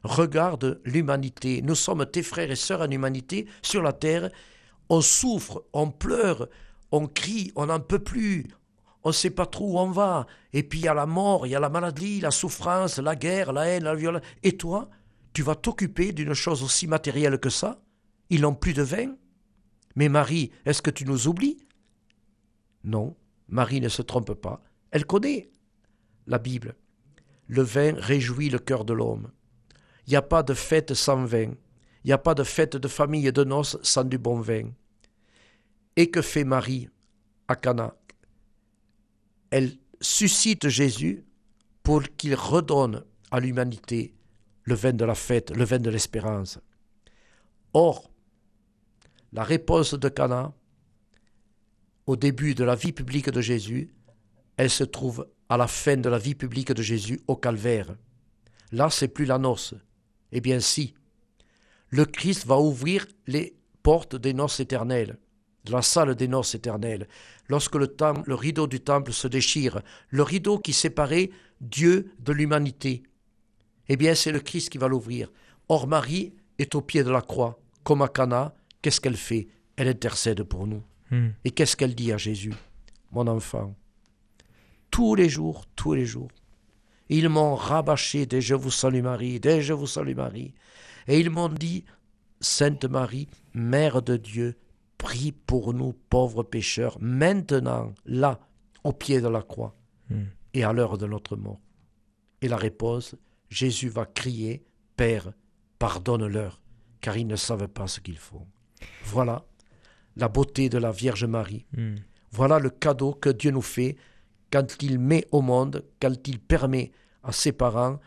Regarde 0.03 0.81
l'humanité. 0.83 1.61
Nous 1.61 1.75
sommes 1.75 2.07
tes 2.07 2.23
frères 2.23 2.49
et 2.49 2.55
sœurs 2.55 2.81
en 2.81 2.89
humanité 2.89 3.47
sur 3.61 3.83
la 3.83 3.93
terre. 3.93 4.31
On 4.89 5.01
souffre, 5.01 5.63
on 5.73 5.91
pleure, 5.91 6.49
on 6.91 7.05
crie, 7.05 7.51
on 7.55 7.67
n'en 7.67 7.79
peut 7.79 8.03
plus, 8.03 8.47
on 9.03 9.09
ne 9.09 9.13
sait 9.13 9.29
pas 9.31 9.45
trop 9.45 9.73
où 9.73 9.79
on 9.79 9.91
va. 9.91 10.27
Et 10.53 10.63
puis 10.63 10.79
il 10.79 10.85
y 10.85 10.87
a 10.87 10.93
la 10.93 11.05
mort, 11.05 11.47
il 11.47 11.51
y 11.51 11.55
a 11.55 11.59
la 11.59 11.69
maladie, 11.69 12.21
la 12.21 12.31
souffrance, 12.31 12.99
la 12.99 13.15
guerre, 13.15 13.53
la 13.53 13.67
haine, 13.67 13.83
la 13.83 13.95
violence. 13.95 14.21
Et 14.43 14.57
toi, 14.57 14.89
tu 15.33 15.43
vas 15.43 15.55
t'occuper 15.55 16.11
d'une 16.11 16.33
chose 16.33 16.63
aussi 16.63 16.87
matérielle 16.87 17.39
que 17.39 17.49
ça 17.49 17.81
Ils 18.29 18.41
n'ont 18.41 18.55
plus 18.55 18.73
de 18.73 18.83
vin 18.83 19.15
Mais 19.95 20.09
Marie, 20.09 20.51
est-ce 20.65 20.81
que 20.81 20.91
tu 20.91 21.05
nous 21.05 21.27
oublies? 21.27 21.57
Non, 22.83 23.15
Marie 23.47 23.81
ne 23.81 23.89
se 23.89 24.01
trompe 24.01 24.33
pas. 24.33 24.61
Elle 24.91 25.05
connaît 25.05 25.49
la 26.27 26.37
Bible. 26.37 26.75
Le 27.47 27.61
vin 27.61 27.93
réjouit 27.95 28.49
le 28.49 28.59
cœur 28.59 28.85
de 28.85 28.93
l'homme. 28.93 29.31
Il 30.07 30.11
n'y 30.11 30.15
a 30.15 30.21
pas 30.21 30.43
de 30.43 30.53
fête 30.53 30.93
sans 30.93 31.25
vin. 31.25 31.51
Il 32.03 32.07
n'y 32.07 32.13
a 32.13 32.17
pas 32.17 32.33
de 32.33 32.43
fête 32.43 32.75
de 32.75 32.87
famille 32.87 33.27
et 33.27 33.31
de 33.31 33.43
noces 33.43 33.77
sans 33.83 34.03
du 34.03 34.17
bon 34.17 34.39
vin. 34.39 34.69
Et 35.95 36.09
que 36.09 36.21
fait 36.21 36.43
Marie 36.43 36.89
à 37.47 37.55
Cana? 37.55 37.93
Elle 39.51 39.77
suscite 39.99 40.67
Jésus 40.69 41.25
pour 41.83 42.03
qu'il 42.17 42.35
redonne 42.35 43.03
à 43.29 43.39
l'humanité 43.39 44.15
le 44.63 44.75
vin 44.75 44.93
de 44.93 45.05
la 45.05 45.15
fête, 45.15 45.51
le 45.51 45.63
vin 45.63 45.79
de 45.79 45.89
l'espérance. 45.89 46.59
Or, 47.73 48.11
la 49.33 49.43
réponse 49.43 49.93
de 49.93 50.09
Cana 50.09 50.53
au 52.07 52.15
début 52.15 52.55
de 52.55 52.63
la 52.63 52.75
vie 52.75 52.91
publique 52.91 53.29
de 53.29 53.41
Jésus, 53.41 53.93
elle 54.57 54.69
se 54.69 54.83
trouve 54.83 55.27
à 55.49 55.57
la 55.57 55.67
fin 55.67 55.97
de 55.97 56.09
la 56.09 56.17
vie 56.17 56.35
publique 56.35 56.71
de 56.71 56.81
Jésus 56.81 57.21
au 57.27 57.35
calvaire. 57.35 57.95
Là, 58.71 58.89
c'est 58.89 59.07
plus 59.07 59.25
la 59.25 59.37
noce. 59.37 59.73
Eh 60.31 60.41
bien, 60.41 60.59
si. 60.59 60.93
Le 61.89 62.05
Christ 62.05 62.45
va 62.45 62.57
ouvrir 62.57 63.05
les 63.27 63.57
portes 63.83 64.15
des 64.15 64.33
noces 64.33 64.59
éternelles 64.59 65.17
de 65.65 65.71
la 65.71 65.81
salle 65.81 66.15
des 66.15 66.27
noces 66.27 66.55
éternelles, 66.55 67.07
lorsque 67.47 67.75
le, 67.75 67.95
le 68.25 68.35
rideau 68.35 68.67
du 68.67 68.79
temple 68.79 69.13
se 69.13 69.27
déchire, 69.27 69.81
le 70.09 70.23
rideau 70.23 70.57
qui 70.57 70.73
séparait 70.73 71.29
Dieu 71.59 72.11
de 72.19 72.33
l'humanité, 72.33 73.03
eh 73.89 73.97
bien 73.97 74.15
c'est 74.15 74.31
le 74.31 74.39
Christ 74.39 74.69
qui 74.69 74.77
va 74.77 74.87
l'ouvrir. 74.87 75.31
Or 75.69 75.87
Marie 75.87 76.33
est 76.57 76.75
au 76.75 76.81
pied 76.81 77.03
de 77.03 77.11
la 77.11 77.21
croix, 77.21 77.59
comme 77.83 78.01
à 78.01 78.07
Cana, 78.07 78.53
qu'est-ce 78.81 79.01
qu'elle 79.01 79.17
fait? 79.17 79.47
Elle 79.75 79.87
intercède 79.87 80.43
pour 80.43 80.67
nous. 80.67 80.83
Hmm. 81.11 81.29
Et 81.43 81.51
qu'est-ce 81.51 81.75
qu'elle 81.75 81.95
dit 81.95 82.11
à 82.11 82.17
Jésus? 82.17 82.53
Mon 83.11 83.27
enfant, 83.27 83.75
tous 84.89 85.15
les 85.15 85.29
jours, 85.29 85.65
tous 85.75 85.93
les 85.93 86.05
jours, 86.05 86.29
ils 87.09 87.27
m'ont 87.27 87.55
rabâché 87.55 88.25
dès 88.25 88.39
je 88.39 88.55
vous 88.55 88.71
salue 88.71 89.01
Marie, 89.01 89.39
dès 89.39 89.61
je 89.61 89.73
vous 89.73 89.87
salue 89.87 90.15
Marie, 90.15 90.53
et 91.07 91.19
ils 91.19 91.29
m'ont 91.29 91.49
dit, 91.49 91.83
Sainte 92.39 92.85
Marie, 92.85 93.27
Mère 93.53 94.01
de 94.01 94.15
Dieu, 94.15 94.55
prie 95.01 95.31
pour 95.31 95.73
nous 95.73 95.93
pauvres 95.93 96.43
pécheurs, 96.43 96.95
maintenant, 97.01 97.91
là, 98.05 98.39
au 98.83 98.93
pied 98.93 99.19
de 99.19 99.27
la 99.27 99.41
croix, 99.41 99.75
hmm. 100.11 100.25
et 100.53 100.63
à 100.63 100.73
l'heure 100.73 100.99
de 100.99 101.07
notre 101.07 101.35
mort. 101.35 101.59
Et 102.43 102.47
la 102.47 102.55
réponse, 102.55 103.15
Jésus 103.49 103.89
va 103.89 104.05
crier, 104.05 104.63
Père, 104.95 105.33
pardonne-leur, 105.79 106.61
car 107.01 107.17
ils 107.17 107.25
ne 107.25 107.35
savent 107.35 107.67
pas 107.67 107.87
ce 107.87 107.99
qu'ils 107.99 108.19
font. 108.19 108.45
Voilà 109.05 109.43
la 110.17 110.27
beauté 110.27 110.69
de 110.69 110.77
la 110.77 110.91
Vierge 110.91 111.25
Marie. 111.25 111.65
Hmm. 111.75 111.95
Voilà 112.31 112.59
le 112.59 112.69
cadeau 112.69 113.13
que 113.13 113.29
Dieu 113.29 113.49
nous 113.49 113.63
fait 113.63 113.95
quand 114.51 114.83
il 114.83 114.99
met 114.99 115.25
au 115.31 115.41
monde, 115.41 115.83
quand 115.99 116.27
il 116.27 116.37
permet 116.37 116.91
à 117.23 117.31
ses 117.31 117.53
parents 117.53 117.99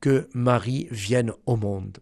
que 0.00 0.28
Marie 0.32 0.86
vienne 0.92 1.32
au 1.46 1.56
monde 1.56 1.98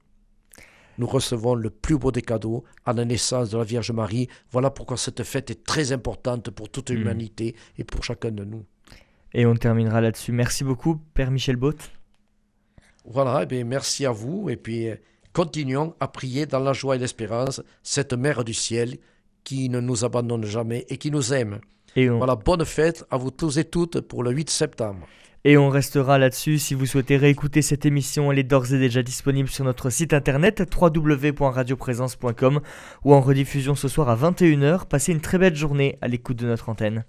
nous 0.99 1.07
recevons 1.07 1.55
le 1.55 1.71
plus 1.71 1.99
beau 1.99 2.13
des 2.13 2.23
cadeaux 2.23 2.65
à 2.85 2.93
la 2.93 3.05
naissance 3.05 3.51
de 3.51 3.59
la 3.59 3.65
Vierge 3.65 3.91
Marie. 3.93 4.29
Voilà 4.51 4.71
pourquoi 4.71 4.97
cette 4.97 5.23
fête 5.23 5.51
est 5.51 5.65
très 5.65 5.93
importante 5.93 6.51
pour 6.51 6.69
toute 6.69 6.91
hmm. 6.91 6.95
l'humanité 6.95 7.57
et 7.79 7.85
pour 7.85 8.05
chacun 8.05 8.31
de 8.31 8.45
nous. 8.45 8.65
Et 9.33 9.47
on 9.47 9.57
terminera 9.57 10.01
là-dessus. 10.01 10.33
Merci 10.33 10.65
beaucoup, 10.65 11.01
Père 11.15 11.31
Michel 11.31 11.57
Bott. 11.57 11.91
Voilà, 13.05 13.41
et 13.41 13.43
eh 13.43 13.47
bien 13.47 13.65
merci 13.65 14.07
à 14.07 14.13
vous. 14.13 14.49
Et 14.49 14.57
puis, 14.57 14.89
euh, 14.89 14.97
continuons 15.33 15.95
à 16.01 16.09
prier 16.09 16.47
dans 16.47 16.61
la 16.61 16.73
joie 16.73 16.97
et 16.97 16.99
l'espérance 16.99 17.63
cette 17.83 18.13
Mère 18.13 18.45
du 18.45 18.55
ciel 18.55 18.99
qui 19.43 19.69
ne 19.69 19.81
nous 19.81 20.05
abandonne 20.05 20.45
jamais 20.45 20.87
et 20.89 20.97
qui 20.97 21.11
nous 21.11 21.35
aime. 21.35 21.61
Et 21.97 22.09
Voilà, 22.09 22.35
bonne 22.35 22.65
fête 22.65 23.05
à 23.11 23.17
vous 23.17 23.31
tous 23.31 23.59
et 23.59 23.65
toutes 23.65 24.01
pour 24.01 24.23
le 24.23 24.31
8 24.31 24.51
septembre. 24.51 25.07
Et 25.47 25.59
on 25.59 25.69
restera 25.69 26.19
là-dessus. 26.19 26.59
Si 26.59 26.75
vous 26.75 26.87
souhaitez 26.87 27.19
réécouter 27.19 27.61
cette 27.61 27.85
émission, 27.85 28.33
elle 28.33 28.39
est 28.39 28.45
d'ores 28.45 28.73
et 28.73 28.79
déjà 28.79 29.03
disponible 29.03 29.51
sur 29.51 29.65
notre 29.65 29.91
site 29.91 30.15
internet 30.15 30.63
www.radioprésence.com 30.81 32.61
ou 33.05 33.15
en 33.15 33.21
rediffusion 33.21 33.75
ce 33.75 33.89
soir 33.89 34.09
à 34.09 34.17
21h. 34.17 34.87
Passez 34.87 35.13
une 35.13 35.21
très 35.21 35.37
belle 35.37 35.55
journée 35.55 35.99
à 36.01 36.09
l'écoute 36.09 36.39
de 36.39 36.47
notre 36.47 36.71
antenne. 36.71 37.05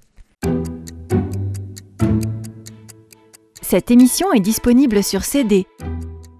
Cette 3.61 3.89
émission 3.89 4.33
est 4.33 4.41
disponible 4.41 5.01
sur 5.01 5.23
CD. 5.23 5.65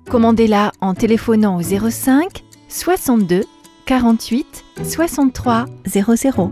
Commandez-la 0.10 0.74
en 0.82 0.94
téléphonant 0.94 1.58
au 1.58 1.62
05 1.62 2.44
62 2.68 3.42
48 3.86 4.66
63 4.84 5.66
00. 5.88 6.52